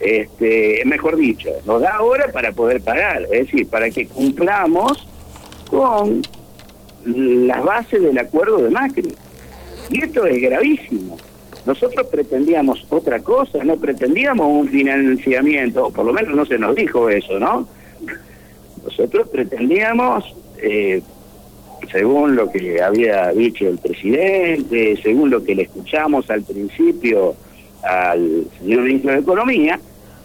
Este, 0.00 0.82
mejor 0.84 1.16
dicho, 1.16 1.50
nos 1.64 1.80
da 1.80 1.94
ahora 1.94 2.30
para 2.30 2.52
poder 2.52 2.82
pagar, 2.82 3.22
es 3.22 3.46
decir, 3.46 3.68
para 3.68 3.88
que 3.90 4.06
cumplamos 4.06 5.06
con 5.70 6.20
las 7.04 7.64
bases 7.64 8.02
del 8.02 8.18
acuerdo 8.18 8.58
de 8.58 8.70
Macri. 8.70 9.14
Y 9.88 10.04
esto 10.04 10.26
es 10.26 10.42
gravísimo. 10.42 11.16
Nosotros 11.66 12.06
pretendíamos 12.06 12.86
otra 12.90 13.20
cosa, 13.20 13.64
no 13.64 13.76
pretendíamos 13.76 14.46
un 14.46 14.68
financiamiento, 14.68 15.86
o 15.86 15.90
por 15.90 16.06
lo 16.06 16.12
menos 16.12 16.34
no 16.34 16.46
se 16.46 16.58
nos 16.58 16.76
dijo 16.76 17.10
eso, 17.10 17.40
¿no? 17.40 17.68
Nosotros 18.84 19.28
pretendíamos 19.28 20.24
eh, 20.58 21.02
según 21.90 22.36
lo 22.36 22.50
que 22.50 22.80
había 22.80 23.32
dicho 23.32 23.68
el 23.68 23.78
presidente, 23.78 24.96
según 25.02 25.30
lo 25.30 25.42
que 25.44 25.56
le 25.56 25.62
escuchamos 25.62 26.30
al 26.30 26.42
principio 26.42 27.34
al 27.82 28.46
señor 28.58 28.82
ministro 28.82 29.12
de 29.12 29.18
Economía, 29.18 29.80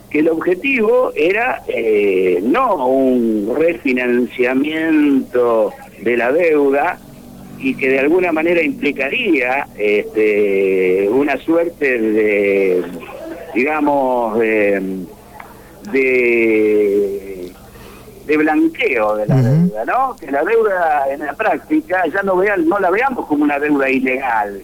que 0.09 0.19
el 0.19 0.29
objetivo 0.29 1.11
era 1.15 1.63
eh, 1.67 2.39
no 2.43 2.87
un 2.87 3.53
refinanciamiento 3.57 5.73
de 6.01 6.17
la 6.17 6.31
deuda 6.31 6.99
y 7.61 7.75
que 7.75 7.89
de 7.89 7.99
alguna 7.99 8.31
manera 8.31 8.61
implicaría 8.61 9.67
este, 9.77 11.07
una 11.09 11.37
suerte 11.37 11.99
de, 11.99 12.83
digamos, 13.53 14.39
de 14.39 15.11
de 18.31 18.37
blanqueo 18.37 19.15
de 19.17 19.27
la 19.27 19.35
deuda, 19.35 19.85
¿no? 19.85 20.15
Que 20.15 20.31
la 20.31 20.43
deuda 20.43 21.05
en 21.11 21.19
la 21.19 21.33
práctica 21.33 22.03
ya 22.13 22.21
no, 22.23 22.37
vean, 22.37 22.67
no 22.67 22.79
la 22.79 22.89
veamos 22.89 23.25
como 23.27 23.43
una 23.43 23.59
deuda 23.59 23.89
ilegal, 23.89 24.61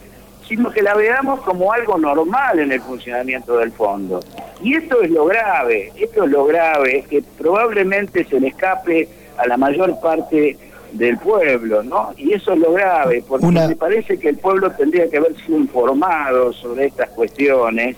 sino 0.47 0.71
que 0.71 0.81
la 0.81 0.95
veamos 0.95 1.41
como 1.41 1.73
algo 1.73 1.97
normal 1.97 2.59
en 2.59 2.71
el 2.71 2.81
funcionamiento 2.81 3.57
del 3.57 3.71
fondo. 3.71 4.19
Y 4.61 4.75
esto 4.75 5.01
es 5.01 5.11
lo 5.11 5.25
grave, 5.25 5.91
esto 5.97 6.23
es 6.23 6.31
lo 6.31 6.45
grave, 6.45 6.99
es 6.99 7.07
que 7.07 7.23
probablemente 7.37 8.23
se 8.25 8.39
le 8.39 8.47
escape 8.47 9.09
a 9.37 9.47
la 9.47 9.57
mayor 9.57 9.99
parte 9.99 10.57
del 10.97 11.17
pueblo, 11.17 11.83
¿no? 11.83 12.13
Y 12.17 12.33
eso 12.33 12.53
es 12.53 12.59
lo 12.59 12.73
grave, 12.73 13.23
porque 13.27 13.45
me 13.47 13.75
parece 13.75 14.17
que 14.17 14.29
el 14.29 14.37
pueblo 14.37 14.71
tendría 14.71 15.09
que 15.09 15.17
haber 15.17 15.35
sido 15.37 15.57
informado 15.57 16.53
sobre 16.53 16.85
estas 16.87 17.09
cuestiones 17.09 17.95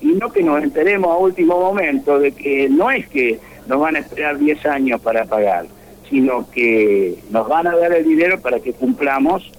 y 0.00 0.08
no 0.08 0.30
que 0.30 0.42
nos 0.42 0.62
enteremos 0.62 1.10
a 1.10 1.16
último 1.16 1.58
momento 1.58 2.18
de 2.18 2.32
que 2.32 2.68
no 2.68 2.90
es 2.90 3.08
que 3.08 3.40
nos 3.66 3.80
van 3.80 3.96
a 3.96 4.00
esperar 4.00 4.38
10 4.38 4.66
años 4.66 5.00
para 5.00 5.24
pagar, 5.24 5.66
sino 6.10 6.48
que 6.50 7.18
nos 7.30 7.48
van 7.48 7.66
a 7.66 7.76
dar 7.76 7.92
el 7.92 8.04
dinero 8.04 8.38
para 8.40 8.60
que 8.60 8.72
cumplamos, 8.74 9.50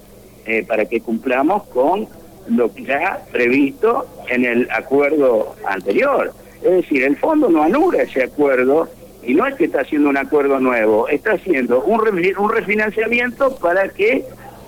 eh, 0.45 0.63
para 0.67 0.85
que 0.85 1.01
cumplamos 1.01 1.63
con 1.63 2.07
lo 2.47 2.71
que 2.71 2.83
ya 2.83 3.25
previsto 3.31 4.05
en 4.29 4.45
el 4.45 4.67
acuerdo 4.69 5.55
anterior. 5.65 6.31
Es 6.61 6.71
decir, 6.71 7.03
el 7.03 7.17
fondo 7.17 7.49
no 7.49 7.63
anula 7.63 8.03
ese 8.03 8.23
acuerdo 8.23 8.87
y 9.25 9.33
no 9.33 9.45
es 9.47 9.55
que 9.55 9.65
está 9.65 9.81
haciendo 9.81 10.09
un 10.09 10.17
acuerdo 10.17 10.59
nuevo, 10.59 11.07
está 11.07 11.33
haciendo 11.33 11.83
un, 11.83 12.01
un 12.37 12.49
refinanciamiento 12.49 13.55
para 13.55 13.89
que 13.89 14.25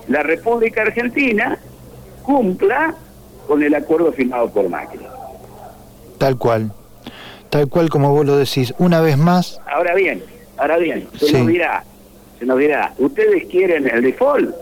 la 0.08 0.22
República 0.22 0.82
Argentina 0.82 1.58
cumpla 2.22 2.94
con 3.46 3.62
el 3.62 3.74
acuerdo 3.74 4.12
firmado 4.12 4.50
por 4.50 4.68
Macri. 4.68 5.00
Tal 6.18 6.36
cual 6.36 6.72
tal 7.50 7.68
cual 7.68 7.88
como 7.88 8.12
vos 8.12 8.26
lo 8.26 8.36
decís, 8.36 8.74
una 8.78 9.00
vez 9.00 9.16
más. 9.16 9.60
Ahora 9.66 9.94
bien, 9.94 10.22
ahora 10.56 10.76
bien, 10.78 11.08
se 11.18 11.32
nos 11.32 11.46
dirá, 11.46 11.84
se 12.38 12.46
nos 12.46 12.58
dirá, 12.58 12.92
¿ustedes 12.98 13.46
quieren 13.46 13.88
el 13.88 14.02
default? 14.02 14.54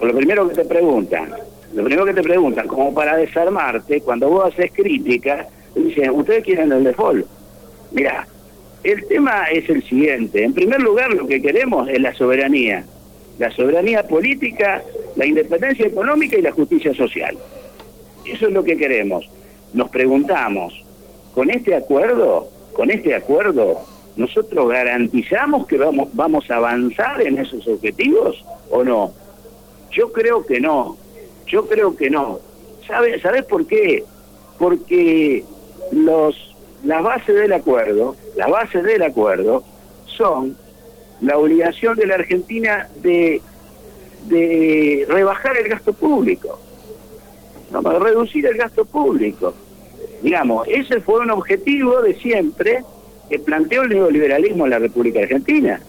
O 0.00 0.06
lo 0.06 0.14
primero 0.14 0.48
que 0.48 0.54
te 0.54 0.64
preguntan, 0.64 1.30
lo 1.74 1.84
primero 1.84 2.06
que 2.06 2.14
te 2.14 2.22
preguntan, 2.22 2.66
como 2.66 2.94
para 2.94 3.16
desarmarte, 3.16 4.00
cuando 4.00 4.28
vos 4.28 4.52
haces 4.52 4.72
crítica, 4.72 5.46
dicen, 5.74 6.10
¿ustedes 6.10 6.44
quieren 6.44 6.72
el 6.72 6.84
default? 6.84 7.26
Mira, 7.90 8.26
el 8.82 9.06
tema 9.06 9.44
es 9.46 9.68
el 9.68 9.82
siguiente. 9.82 10.42
En 10.44 10.54
primer 10.54 10.80
lugar, 10.80 11.12
lo 11.12 11.26
que 11.26 11.42
queremos 11.42 11.88
es 11.88 12.00
la 12.00 12.14
soberanía. 12.14 12.84
La 13.38 13.50
soberanía 13.50 14.02
política, 14.06 14.82
la 15.16 15.26
independencia 15.26 15.86
económica 15.86 16.36
y 16.36 16.42
la 16.42 16.52
justicia 16.52 16.94
social. 16.94 17.36
Eso 18.26 18.46
es 18.46 18.52
lo 18.52 18.62
que 18.62 18.76
queremos. 18.76 19.28
Nos 19.72 19.88
preguntamos, 19.90 20.84
con 21.34 21.50
este 21.50 21.74
acuerdo, 21.74 22.48
con 22.72 22.90
este 22.90 23.14
acuerdo, 23.14 23.80
nosotros 24.16 24.68
garantizamos 24.68 25.66
que 25.66 25.78
vamos, 25.78 26.08
vamos 26.12 26.50
a 26.50 26.56
avanzar 26.56 27.22
en 27.22 27.38
esos 27.38 27.66
objetivos 27.66 28.44
o 28.70 28.84
no? 28.84 29.12
Yo 29.92 30.12
creo 30.12 30.44
que 30.44 30.60
no, 30.60 30.96
yo 31.46 31.66
creo 31.66 31.96
que 31.96 32.10
no. 32.10 32.40
¿Sabes 32.86 33.22
sabe 33.22 33.42
por 33.42 33.66
qué? 33.66 34.04
Porque 34.58 35.44
los, 35.92 36.49
las 36.84 37.02
bases 37.02 37.34
del 37.34 37.52
acuerdo, 37.52 38.16
las 38.36 38.50
bases 38.50 38.82
del 38.82 39.02
acuerdo 39.02 39.62
son 40.06 40.56
la 41.20 41.36
obligación 41.36 41.96
de 41.96 42.06
la 42.06 42.14
Argentina 42.14 42.88
de, 42.96 43.42
de 44.28 45.06
rebajar 45.08 45.56
el 45.56 45.68
gasto 45.68 45.92
público, 45.92 46.58
no, 47.70 47.82
de 47.82 47.98
reducir 47.98 48.46
el 48.46 48.56
gasto 48.56 48.84
público. 48.84 49.54
Digamos, 50.22 50.66
ese 50.68 51.00
fue 51.00 51.20
un 51.20 51.30
objetivo 51.30 52.02
de 52.02 52.14
siempre 52.14 52.82
que 53.28 53.38
planteó 53.38 53.82
el 53.82 53.90
neoliberalismo 53.90 54.64
en 54.64 54.70
la 54.70 54.78
República 54.78 55.20
Argentina, 55.20 55.80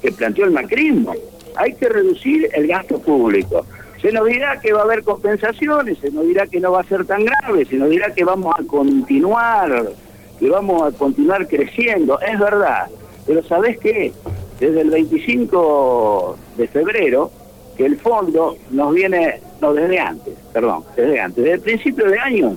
que 0.00 0.12
planteó 0.12 0.44
el 0.44 0.50
macrismo. 0.50 1.14
Hay 1.56 1.74
que 1.74 1.88
reducir 1.88 2.48
el 2.52 2.66
gasto 2.66 2.98
público. 3.00 3.64
Se 4.00 4.10
nos 4.12 4.26
dirá 4.26 4.60
que 4.60 4.72
va 4.72 4.80
a 4.80 4.84
haber 4.84 5.04
compensaciones, 5.04 5.98
se 5.98 6.10
nos 6.10 6.26
dirá 6.26 6.46
que 6.46 6.60
no 6.60 6.72
va 6.72 6.80
a 6.80 6.84
ser 6.84 7.04
tan 7.04 7.24
grave, 7.24 7.64
se 7.64 7.76
nos 7.76 7.88
dirá 7.88 8.12
que 8.12 8.24
vamos 8.24 8.54
a 8.58 8.64
continuar, 8.64 9.92
que 10.42 10.50
vamos 10.50 10.82
a 10.82 10.90
continuar 10.90 11.46
creciendo. 11.46 12.20
Es 12.20 12.36
verdad, 12.36 12.88
pero 13.24 13.44
¿sabés 13.44 13.78
qué? 13.78 14.12
Desde 14.58 14.80
el 14.80 14.90
25 14.90 16.36
de 16.56 16.66
febrero, 16.66 17.30
que 17.76 17.86
el 17.86 17.96
fondo 17.96 18.56
nos 18.72 18.92
viene, 18.92 19.38
no, 19.60 19.72
desde 19.72 20.00
antes, 20.00 20.34
perdón, 20.52 20.82
desde 20.96 21.20
antes, 21.20 21.44
desde 21.44 21.54
el 21.54 21.60
principio 21.60 22.06
de 22.10 22.18
año, 22.18 22.56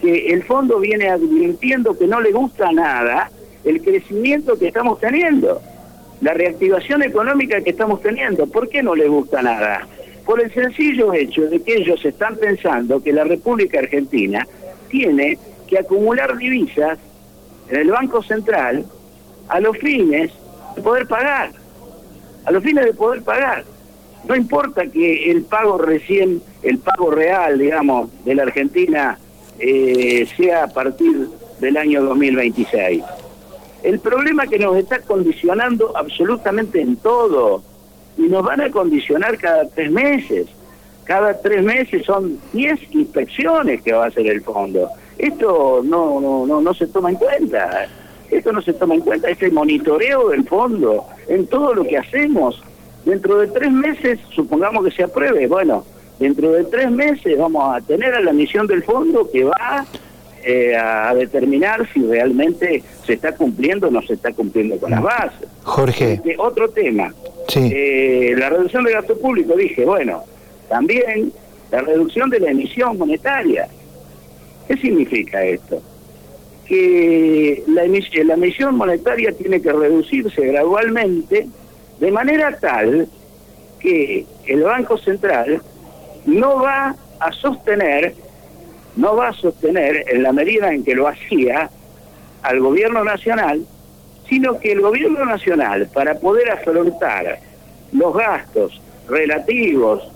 que 0.00 0.28
el 0.28 0.42
fondo 0.44 0.80
viene 0.80 1.10
advirtiendo 1.10 1.98
que 1.98 2.06
no 2.06 2.22
le 2.22 2.32
gusta 2.32 2.72
nada 2.72 3.30
el 3.62 3.82
crecimiento 3.82 4.58
que 4.58 4.68
estamos 4.68 4.98
teniendo, 4.98 5.60
la 6.22 6.32
reactivación 6.32 7.02
económica 7.02 7.60
que 7.60 7.70
estamos 7.70 8.00
teniendo. 8.00 8.46
¿Por 8.46 8.70
qué 8.70 8.82
no 8.82 8.94
le 8.94 9.06
gusta 9.06 9.42
nada? 9.42 9.86
por 10.24 10.42
el 10.42 10.52
sencillo 10.52 11.14
hecho 11.14 11.48
de 11.48 11.58
que 11.60 11.76
ellos 11.76 12.04
están 12.04 12.36
pensando 12.36 13.02
que 13.02 13.14
la 13.14 13.24
República 13.24 13.78
Argentina 13.78 14.46
tiene 14.90 15.38
que 15.66 15.78
acumular 15.78 16.36
divisas 16.36 16.98
en 17.70 17.76
el 17.76 17.90
Banco 17.90 18.22
Central 18.22 18.84
a 19.48 19.60
los 19.60 19.76
fines 19.78 20.32
de 20.76 20.82
poder 20.82 21.06
pagar, 21.06 21.50
a 22.44 22.50
los 22.50 22.62
fines 22.62 22.84
de 22.84 22.94
poder 22.94 23.22
pagar. 23.22 23.64
No 24.26 24.36
importa 24.36 24.86
que 24.86 25.30
el 25.30 25.42
pago 25.42 25.78
recién, 25.78 26.42
el 26.62 26.78
pago 26.78 27.10
real, 27.10 27.58
digamos, 27.58 28.10
de 28.24 28.34
la 28.34 28.42
Argentina 28.42 29.18
eh, 29.58 30.26
sea 30.36 30.64
a 30.64 30.68
partir 30.68 31.28
del 31.60 31.76
año 31.76 32.02
2026. 32.02 33.02
El 33.82 34.00
problema 34.00 34.46
que 34.46 34.58
nos 34.58 34.76
está 34.76 35.00
condicionando 35.00 35.96
absolutamente 35.96 36.80
en 36.80 36.96
todo 36.96 37.62
y 38.16 38.22
nos 38.22 38.44
van 38.44 38.60
a 38.60 38.70
condicionar 38.70 39.38
cada 39.38 39.68
tres 39.68 39.90
meses. 39.90 40.46
Cada 41.04 41.40
tres 41.40 41.62
meses 41.64 42.04
son 42.04 42.38
10 42.52 42.80
inspecciones 42.90 43.80
que 43.82 43.92
va 43.92 44.04
a 44.04 44.08
hacer 44.08 44.26
el 44.26 44.42
fondo. 44.42 44.90
Esto 45.18 45.82
no, 45.84 46.20
no, 46.20 46.46
no, 46.46 46.60
no 46.60 46.74
se 46.74 46.86
toma 46.86 47.10
en 47.10 47.16
cuenta. 47.16 47.86
Esto 48.30 48.52
no 48.52 48.60
se 48.62 48.74
toma 48.74 48.94
en 48.94 49.00
cuenta, 49.00 49.30
este 49.30 49.50
monitoreo 49.50 50.28
del 50.28 50.46
fondo 50.46 51.06
en 51.28 51.46
todo 51.46 51.74
lo 51.74 51.84
que 51.84 51.96
hacemos. 51.98 52.62
Dentro 53.04 53.38
de 53.38 53.46
tres 53.46 53.70
meses, 53.72 54.18
supongamos 54.34 54.84
que 54.84 54.90
se 54.90 55.02
apruebe, 55.02 55.46
bueno, 55.46 55.84
dentro 56.18 56.52
de 56.52 56.64
tres 56.64 56.90
meses 56.90 57.38
vamos 57.38 57.74
a 57.74 57.80
tener 57.80 58.14
a 58.14 58.20
la 58.20 58.32
misión 58.34 58.66
del 58.66 58.82
fondo 58.82 59.30
que 59.32 59.44
va 59.44 59.86
eh, 60.44 60.76
a 60.76 61.14
determinar 61.14 61.88
si 61.94 62.02
realmente 62.02 62.82
se 63.06 63.14
está 63.14 63.34
cumpliendo 63.34 63.88
o 63.88 63.90
no 63.90 64.02
se 64.02 64.12
está 64.14 64.32
cumpliendo 64.32 64.76
con 64.78 64.90
las 64.90 65.02
bases. 65.02 65.48
Jorge. 65.62 66.14
Este, 66.14 66.36
otro 66.38 66.68
tema, 66.68 67.14
Sí. 67.48 67.70
eh, 67.72 68.34
la 68.36 68.50
reducción 68.50 68.84
del 68.84 68.92
gasto 68.92 69.16
público, 69.16 69.56
dije, 69.56 69.86
bueno, 69.86 70.24
también 70.68 71.32
la 71.70 71.80
reducción 71.80 72.28
de 72.28 72.40
la 72.40 72.50
emisión 72.50 72.98
monetaria. 72.98 73.68
¿Qué 74.68 74.76
significa 74.76 75.42
esto? 75.42 75.82
Que 76.66 77.62
la, 77.66 77.84
emis- 77.86 78.14
emisión 78.14 78.76
monetaria 78.76 79.32
tiene 79.32 79.60
que 79.62 79.72
reducirse 79.72 80.46
gradualmente 80.46 81.46
de 81.98 82.10
manera 82.12 82.56
tal 82.60 83.08
que 83.80 84.26
el 84.46 84.62
Banco 84.62 84.98
Central 84.98 85.62
no 86.26 86.60
va 86.60 86.94
a 87.20 87.32
sostener, 87.32 88.14
no 88.96 89.16
va 89.16 89.28
a 89.28 89.32
sostener 89.32 90.04
en 90.08 90.22
la 90.22 90.32
medida 90.32 90.72
en 90.72 90.84
que 90.84 90.94
lo 90.94 91.08
hacía 91.08 91.70
al 92.42 92.60
gobierno 92.60 93.02
nacional, 93.02 93.64
sino 94.28 94.60
que 94.60 94.72
el 94.72 94.82
gobierno 94.82 95.24
nacional, 95.24 95.88
para 95.94 96.18
poder 96.18 96.50
afrontar 96.50 97.38
los 97.92 98.14
gastos 98.14 98.80
relativos 99.08 100.06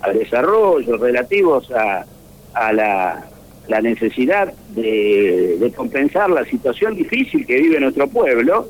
al 0.00 0.18
desarrollo, 0.18 0.96
relativos 0.96 1.70
a 1.70 2.72
la, 2.72 3.24
la 3.70 3.80
necesidad 3.80 4.52
de, 4.70 5.72
compensar 5.76 6.28
la 6.28 6.44
situación 6.44 6.96
difícil 6.96 7.46
que 7.46 7.56
vive 7.56 7.78
nuestro 7.78 8.08
pueblo, 8.08 8.68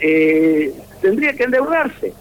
eh, 0.00 0.72
tendría 1.02 1.34
que 1.34 1.44
endeudarse, 1.44 2.14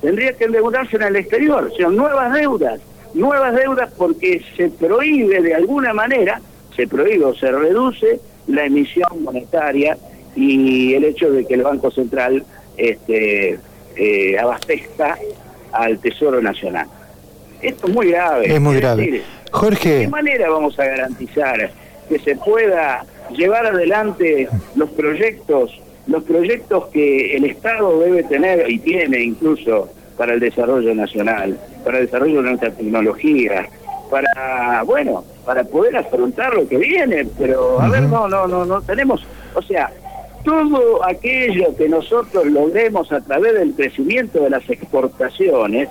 tendría 0.00 0.32
que 0.34 0.44
endeudarse 0.44 0.94
en 0.96 1.02
el 1.02 1.16
exterior, 1.16 1.68
o 1.72 1.76
sea, 1.76 1.88
nuevas 1.88 2.32
deudas, 2.32 2.80
nuevas 3.14 3.52
deudas 3.56 3.92
porque 3.98 4.40
se 4.56 4.68
prohíbe 4.68 5.42
de 5.42 5.54
alguna 5.54 5.92
manera, 5.92 6.40
se 6.76 6.86
prohíbe 6.86 7.24
o 7.24 7.34
se 7.34 7.50
reduce 7.50 8.20
la 8.46 8.66
emisión 8.66 9.24
monetaria 9.24 9.98
y 10.36 10.94
el 10.94 11.02
hecho 11.02 11.32
de 11.32 11.44
que 11.44 11.54
el 11.54 11.62
Banco 11.62 11.90
Central 11.90 12.44
este, 12.76 13.58
eh, 13.96 14.38
abastezca 14.38 15.18
al 15.72 15.98
Tesoro 15.98 16.40
Nacional. 16.40 16.86
Esto 17.62 17.86
es 17.86 17.94
muy 17.94 18.10
grave. 18.10 18.54
Es 18.54 18.60
muy 18.60 18.74
Es 18.76 18.80
grave. 18.80 19.02
decir, 19.02 19.20
¿De 19.22 19.50
Jorge, 19.52 20.00
qué 20.02 20.08
manera 20.08 20.50
vamos 20.50 20.78
a 20.78 20.84
garantizar 20.84 21.70
que 22.08 22.18
se 22.18 22.36
pueda 22.36 23.04
llevar 23.30 23.66
adelante 23.66 24.48
los 24.76 24.90
proyectos, 24.90 25.80
los 26.06 26.22
proyectos 26.24 26.86
que 26.88 27.36
el 27.36 27.44
Estado 27.44 28.00
debe 28.00 28.22
tener 28.24 28.68
y 28.70 28.78
tiene 28.78 29.20
incluso 29.22 29.88
para 30.16 30.34
el 30.34 30.40
desarrollo 30.40 30.94
nacional, 30.94 31.58
para 31.84 31.98
el 31.98 32.06
desarrollo 32.06 32.42
de 32.42 32.48
nuestra 32.50 32.70
tecnología, 32.72 33.68
para, 34.10 34.82
bueno, 34.84 35.24
para 35.44 35.64
poder 35.64 35.96
afrontar 35.96 36.54
lo 36.54 36.66
que 36.68 36.76
viene, 36.78 37.26
pero 37.38 37.80
a 37.80 37.88
ver, 37.88 38.02
no, 38.02 38.28
no, 38.28 38.46
no, 38.46 38.64
no 38.64 38.82
tenemos, 38.82 39.24
o 39.54 39.62
sea, 39.62 39.90
todo 40.44 41.04
aquello 41.06 41.76
que 41.76 41.88
nosotros 41.88 42.44
logremos 42.46 43.10
a 43.12 43.20
través 43.20 43.54
del 43.54 43.72
crecimiento 43.74 44.42
de 44.42 44.50
las 44.50 44.68
exportaciones 44.68 45.88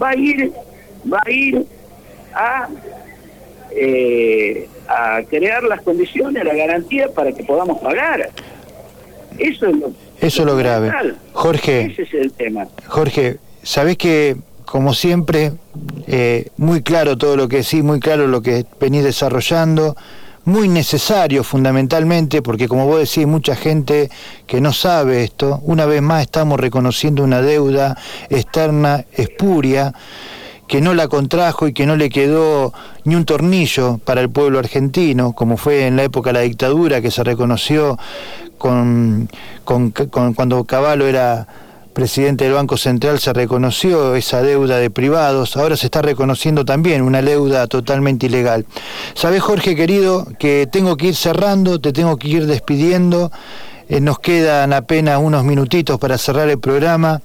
va 0.00 0.10
a 0.10 0.16
ir, 0.16 0.52
va 1.10 1.20
a 1.24 1.30
ir 1.30 1.64
a 2.34 2.68
eh, 3.70 4.68
a 4.88 5.22
crear 5.28 5.62
las 5.64 5.82
condiciones, 5.82 6.44
la 6.44 6.54
garantía 6.54 7.12
para 7.12 7.32
que 7.32 7.44
podamos 7.44 7.78
pagar. 7.80 8.30
Eso 9.38 9.66
es 9.66 9.76
lo, 9.76 9.92
Eso 10.20 10.42
es 10.42 10.46
lo 10.46 10.56
grave. 10.56 10.92
Jorge. 11.32 11.86
Ese 11.92 12.02
es 12.02 12.14
el 12.14 12.32
tema. 12.32 12.68
Jorge, 12.86 13.38
sabés 13.62 13.98
que, 13.98 14.36
como 14.64 14.94
siempre, 14.94 15.52
eh, 16.06 16.48
muy 16.56 16.82
claro 16.82 17.18
todo 17.18 17.36
lo 17.36 17.48
que 17.48 17.56
decís, 17.58 17.82
muy 17.82 18.00
claro 18.00 18.26
lo 18.28 18.40
que 18.40 18.64
venís 18.80 19.04
desarrollando, 19.04 19.96
muy 20.44 20.68
necesario 20.68 21.42
fundamentalmente, 21.42 22.40
porque 22.40 22.68
como 22.68 22.86
vos 22.86 23.00
decís, 23.00 23.26
mucha 23.26 23.56
gente 23.56 24.08
que 24.46 24.60
no 24.60 24.72
sabe 24.72 25.24
esto, 25.24 25.60
una 25.64 25.86
vez 25.86 26.00
más 26.00 26.22
estamos 26.22 26.58
reconociendo 26.60 27.24
una 27.24 27.42
deuda 27.42 27.98
externa 28.30 29.04
espuria 29.12 29.92
que 30.68 30.80
no 30.80 30.94
la 30.94 31.08
contrajo 31.08 31.68
y 31.68 31.72
que 31.72 31.86
no 31.86 31.96
le 31.96 32.10
quedó 32.10 32.72
ni 33.04 33.14
un 33.14 33.24
tornillo 33.24 33.98
para 34.04 34.20
el 34.20 34.30
pueblo 34.30 34.58
argentino, 34.58 35.32
como 35.32 35.56
fue 35.56 35.86
en 35.86 35.96
la 35.96 36.02
época 36.04 36.30
de 36.30 36.34
la 36.34 36.40
dictadura, 36.40 37.00
que 37.00 37.10
se 37.10 37.22
reconoció 37.22 37.98
con, 38.58 39.28
con- 39.64 39.90
cuando 40.34 40.64
Caballo 40.64 41.06
era 41.06 41.46
presidente 41.92 42.44
del 42.44 42.52
Banco 42.52 42.76
Central, 42.76 43.18
se 43.20 43.32
reconoció 43.32 44.14
esa 44.16 44.42
deuda 44.42 44.76
de 44.76 44.90
privados, 44.90 45.56
ahora 45.56 45.76
se 45.78 45.86
está 45.86 46.02
reconociendo 46.02 46.64
también 46.64 47.00
una 47.00 47.22
deuda 47.22 47.66
totalmente 47.68 48.26
ilegal. 48.26 48.66
Sabés, 49.14 49.42
Jorge 49.42 49.74
querido, 49.74 50.26
que 50.38 50.68
tengo 50.70 50.96
que 50.98 51.06
ir 51.06 51.14
cerrando, 51.14 51.80
te 51.80 51.92
tengo 51.94 52.18
que 52.18 52.28
ir 52.28 52.46
despidiendo. 52.46 53.30
Eh, 53.88 54.00
nos 54.00 54.18
quedan 54.18 54.72
apenas 54.72 55.20
unos 55.22 55.44
minutitos 55.44 55.98
para 55.98 56.18
cerrar 56.18 56.48
el 56.48 56.58
programa 56.58 57.20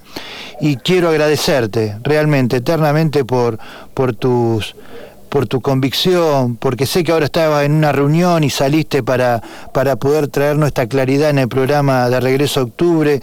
y 0.60 0.76
quiero 0.76 1.08
agradecerte 1.08 1.96
realmente, 2.02 2.58
eternamente 2.58 3.24
por, 3.24 3.58
por 3.94 4.14
tus 4.14 4.74
por 5.32 5.46
tu 5.46 5.62
convicción, 5.62 6.56
porque 6.56 6.84
sé 6.84 7.02
que 7.04 7.10
ahora 7.10 7.24
estabas 7.24 7.64
en 7.64 7.72
una 7.72 7.90
reunión 7.90 8.44
y 8.44 8.50
saliste 8.50 9.02
para, 9.02 9.40
para 9.72 9.96
poder 9.96 10.28
traernos 10.28 10.66
esta 10.66 10.86
claridad 10.86 11.30
en 11.30 11.38
el 11.38 11.48
programa 11.48 12.10
de 12.10 12.20
regreso 12.20 12.60
a 12.60 12.64
octubre, 12.64 13.22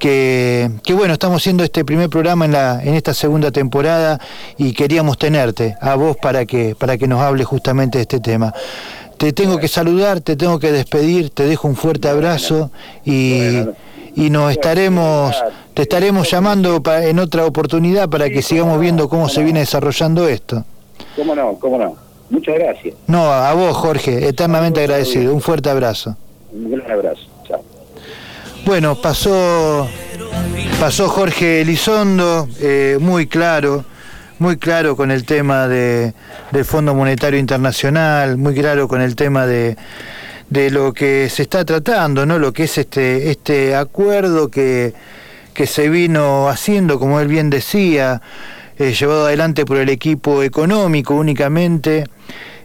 que, 0.00 0.68
que 0.82 0.94
bueno, 0.94 1.12
estamos 1.12 1.40
haciendo 1.40 1.62
este 1.62 1.84
primer 1.84 2.10
programa 2.10 2.44
en, 2.44 2.50
la, 2.50 2.82
en 2.82 2.94
esta 2.94 3.14
segunda 3.14 3.52
temporada 3.52 4.18
y 4.58 4.72
queríamos 4.72 5.16
tenerte 5.16 5.76
a 5.80 5.94
vos 5.94 6.16
para 6.16 6.44
que, 6.44 6.74
para 6.74 6.98
que 6.98 7.06
nos 7.06 7.22
hables 7.22 7.46
justamente 7.46 7.98
de 7.98 8.02
este 8.02 8.18
tema. 8.18 8.52
Te 9.18 9.32
tengo 9.32 9.58
que 9.58 9.68
saludar, 9.68 10.20
te 10.20 10.36
tengo 10.36 10.58
que 10.58 10.72
despedir, 10.72 11.30
te 11.30 11.44
dejo 11.46 11.68
un 11.68 11.76
fuerte 11.76 12.08
abrazo 12.08 12.70
y, 13.04 13.60
y 14.16 14.30
nos 14.30 14.50
estaremos, 14.52 15.34
te 15.72 15.82
estaremos 15.82 16.30
llamando 16.30 16.82
en 17.02 17.18
otra 17.18 17.46
oportunidad 17.46 18.08
para 18.08 18.28
que 18.28 18.42
sigamos 18.42 18.80
viendo 18.80 19.08
cómo 19.08 19.28
se 19.28 19.42
viene 19.42 19.60
desarrollando 19.60 20.28
esto. 20.28 20.64
¿Cómo 21.16 21.34
no? 21.34 21.54
¿Cómo 21.58 21.78
no? 21.78 21.96
Muchas 22.30 22.54
gracias. 22.56 22.94
No, 23.06 23.30
a 23.30 23.52
vos 23.54 23.76
Jorge, 23.76 24.28
eternamente 24.28 24.80
agradecido, 24.80 25.32
un 25.32 25.40
fuerte 25.40 25.70
abrazo. 25.70 26.16
Un 26.52 26.70
gran 26.70 26.90
abrazo. 26.90 27.22
Chao. 27.46 27.62
Bueno, 28.64 28.94
pasó, 28.96 29.86
pasó 30.80 31.08
Jorge 31.08 31.60
Elizondo, 31.60 32.48
eh, 32.60 32.98
muy 33.00 33.26
claro, 33.26 33.84
muy 34.38 34.56
claro 34.56 34.96
con 34.96 35.10
el 35.10 35.24
tema 35.24 35.68
de, 35.68 36.14
del 36.50 36.64
Fondo 36.64 36.94
Monetario 36.94 37.38
Internacional, 37.38 38.36
muy 38.36 38.54
claro 38.54 38.88
con 38.88 39.00
el 39.00 39.14
tema 39.16 39.46
de, 39.46 39.76
de 40.50 40.70
lo 40.70 40.92
que 40.92 41.28
se 41.30 41.42
está 41.42 41.64
tratando, 41.64 42.26
¿no? 42.26 42.38
Lo 42.38 42.52
que 42.52 42.64
es 42.64 42.78
este, 42.78 43.30
este 43.30 43.74
acuerdo 43.74 44.48
que, 44.48 44.94
que 45.52 45.66
se 45.66 45.88
vino 45.88 46.48
haciendo, 46.48 46.98
como 46.98 47.20
él 47.20 47.28
bien 47.28 47.50
decía, 47.50 48.20
eh, 48.78 48.92
llevado 48.92 49.26
adelante 49.26 49.64
por 49.64 49.76
el 49.76 49.88
equipo 49.88 50.42
económico 50.42 51.14
únicamente, 51.14 52.04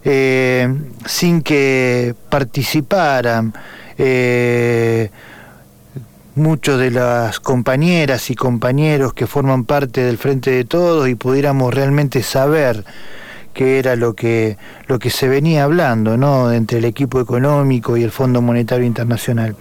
eh, 0.04 0.68
sin 1.06 1.42
que 1.42 2.16
participaran 2.30 3.54
eh, 3.98 5.10
muchos 6.36 6.80
de 6.80 6.92
las 6.92 7.40
compañeras 7.40 8.30
y 8.30 8.36
compañeros 8.36 9.14
que 9.14 9.28
forman 9.28 9.66
parte 9.66 10.02
del 10.02 10.18
Frente 10.18 10.52
de 10.52 10.66
Todos 10.66 11.08
y 11.10 11.16
pudiéramos 11.16 11.74
realmente 11.74 12.24
saber 12.24 12.86
qué 13.54 13.80
era 13.80 13.96
lo 13.96 14.14
que, 14.14 14.58
lo 14.88 15.00
que 15.00 15.10
se 15.10 15.28
venía 15.28 15.64
hablando 15.64 16.18
¿no? 16.18 16.52
entre 16.52 16.80
el 16.80 16.86
equipo 16.86 17.20
económico 17.20 17.98
y 17.98 18.04
el 18.04 18.12
Fondo 18.12 18.42
Monetario 18.42 18.86
Internacional. 18.86 19.56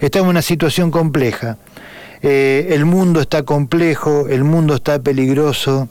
Estamos 0.00 0.26
en 0.26 0.30
una 0.30 0.42
situación 0.42 0.90
compleja. 0.90 1.56
Eh, 2.22 2.68
el 2.70 2.84
mundo 2.84 3.20
está 3.20 3.42
complejo, 3.42 4.28
el 4.28 4.44
mundo 4.44 4.76
está 4.76 5.00
peligroso 5.00 5.88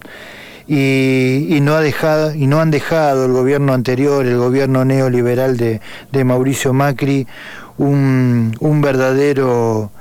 y, 0.67 1.59
no 1.61 1.75
ha 1.75 1.81
dejado 1.81 2.33
y 2.33 2.47
no 2.47 2.61
han 2.61 2.71
dejado 2.71 3.25
el 3.25 3.33
gobierno 3.33 3.73
anterior, 3.73 4.25
el 4.25 4.37
gobierno 4.37 4.85
neoliberal 4.85 5.57
de, 5.57 5.81
Mauricio 6.23 6.71
Macri, 6.71 7.27
un, 7.77 8.53
verdadero 8.81 9.91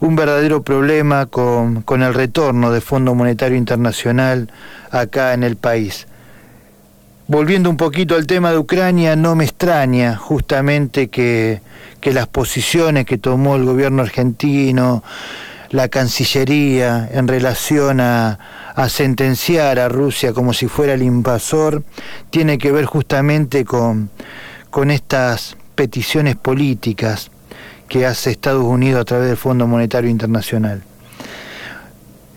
un 0.00 0.16
verdadero 0.16 0.62
problema 0.62 1.26
con, 1.26 1.82
con 1.82 2.02
el 2.02 2.14
retorno 2.14 2.70
del 2.70 2.82
Fondo 2.82 3.14
Monetario 3.14 3.56
Internacional 3.56 4.50
acá 4.90 5.34
en 5.34 5.42
el 5.42 5.56
país. 5.56 6.06
Volviendo 7.28 7.68
un 7.68 7.76
poquito 7.76 8.14
al 8.14 8.24
tema 8.28 8.52
de 8.52 8.58
Ucrania, 8.58 9.16
no 9.16 9.34
me 9.34 9.44
extraña 9.44 10.16
justamente 10.16 11.08
que, 11.08 11.60
las 12.02 12.28
posiciones 12.28 13.04
que 13.04 13.18
tomó 13.18 13.56
el 13.56 13.64
gobierno 13.64 14.00
argentino, 14.02 15.02
la 15.70 15.88
Cancillería 15.88 17.08
en 17.12 17.26
relación 17.26 17.98
a, 18.00 18.38
sentenciar 18.88 19.80
a 19.80 19.88
Rusia 19.88 20.32
como 20.32 20.52
si 20.52 20.68
fuera 20.68 20.94
el 20.94 21.02
invasor, 21.02 21.82
tiene 22.30 22.58
que 22.58 22.70
ver 22.70 22.84
justamente 22.84 23.64
con, 23.64 24.08
con 24.70 24.92
estas 24.92 25.56
peticiones 25.74 26.36
políticas 26.36 27.32
que 27.88 28.06
hace 28.06 28.30
Estados 28.30 28.64
Unidos 28.64 29.02
a 29.02 29.04
través 29.04 29.28
del 29.28 29.36
Fondo 29.36 29.66
Monetario 29.66 30.10
Internacional. 30.10 30.82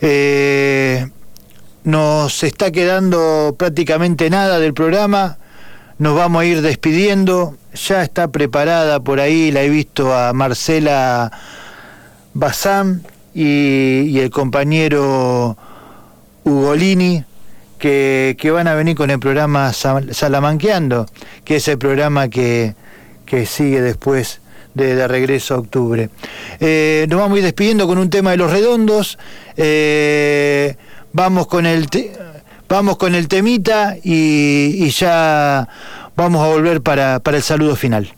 Eh, 0.02 1.08
nos 1.84 2.43
está 2.43 2.72
quedando 2.72 3.56
prácticamente 3.58 4.30
nada 4.30 4.60
del 4.60 4.74
programa. 4.74 5.38
Nos 5.97 6.16
vamos 6.16 6.41
a 6.41 6.45
ir 6.45 6.62
despidiendo. 6.62 7.58
Ya 7.74 8.04
está 8.04 8.30
preparada 8.30 9.00
por 9.00 9.20
ahí, 9.20 9.52
la 9.52 9.62
he 9.64 9.70
visto 9.70 10.16
a 10.16 10.34
Marcela 10.34 11.32
Bazán 12.34 13.04
y, 13.34 14.20
el 14.20 14.30
compañero 14.32 15.56
Ugolini, 16.43 17.24
que, 17.78 18.36
que, 18.39 18.52
van 18.52 18.68
a 18.68 18.74
venir 18.74 18.95
con 18.95 19.12
el 19.12 19.20
programa 19.20 19.72
Salamanqueando, 19.72 21.06
que 21.45 21.58
es 21.58 21.68
el 21.68 21.78
programa 21.78 22.28
que, 22.28 22.76
que 23.26 23.45
sigue 23.45 23.82
después 23.82 24.41
de, 24.74 25.08
regreso 25.08 25.56
a 25.56 25.60
octubre. 25.60 26.10
Eh, 26.60 27.06
nos 27.10 27.20
vamos 27.20 27.36
a 27.36 27.40
ir 27.40 27.46
despidiendo 27.46 27.88
con 27.88 27.98
un 27.98 28.10
tema 28.10 28.32
de 28.32 28.38
los 28.38 28.52
redondos. 28.52 29.18
Eh, 29.58 30.76
vamos 31.14 31.48
con 31.48 31.66
el 31.66 31.88
vamos 32.68 32.98
con 32.98 33.16
el 33.16 33.28
temita 33.28 33.96
y, 34.04 34.86
y, 34.86 34.90
ya 34.92 35.68
vamos 36.16 36.46
a 36.46 36.50
volver 36.50 36.82
para, 36.82 37.20
para 37.20 37.38
el 37.38 37.44
saludo 37.44 37.76
final. 37.76 38.14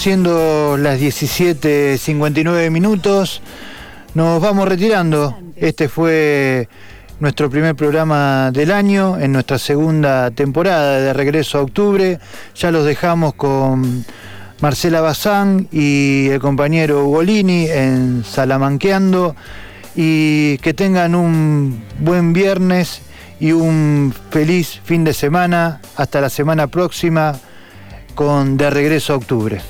siendo 0.00 0.78
las 0.78 0.98
17.59 0.98 2.70
minutos, 2.70 3.42
nos 4.14 4.40
vamos 4.40 4.66
retirando. 4.66 5.36
Este 5.56 5.90
fue 5.90 6.70
nuestro 7.18 7.50
primer 7.50 7.74
programa 7.74 8.50
del 8.50 8.70
año, 8.70 9.18
en 9.18 9.32
nuestra 9.32 9.58
segunda 9.58 10.30
temporada 10.30 11.00
de 11.00 11.12
regreso 11.12 11.58
a 11.58 11.62
octubre. 11.62 12.18
Ya 12.56 12.70
los 12.70 12.86
dejamos 12.86 13.34
con 13.34 14.06
Marcela 14.62 15.02
Bazán 15.02 15.68
y 15.70 16.28
el 16.28 16.40
compañero 16.40 17.04
Ugolini 17.04 17.66
en 17.66 18.24
Salamanqueando. 18.24 19.36
Y 19.94 20.56
que 20.58 20.72
tengan 20.72 21.14
un 21.14 21.84
buen 21.98 22.32
viernes 22.32 23.02
y 23.38 23.52
un 23.52 24.14
feliz 24.30 24.80
fin 24.82 25.04
de 25.04 25.12
semana. 25.12 25.82
Hasta 25.94 26.22
la 26.22 26.30
semana 26.30 26.68
próxima 26.68 27.38
con 28.14 28.56
De 28.56 28.70
Regreso 28.70 29.12
a 29.12 29.16
Octubre. 29.16 29.60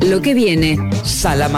lo 0.00 0.20
que 0.20 0.34
viene. 0.34 0.76
Salamanca. 1.04 1.56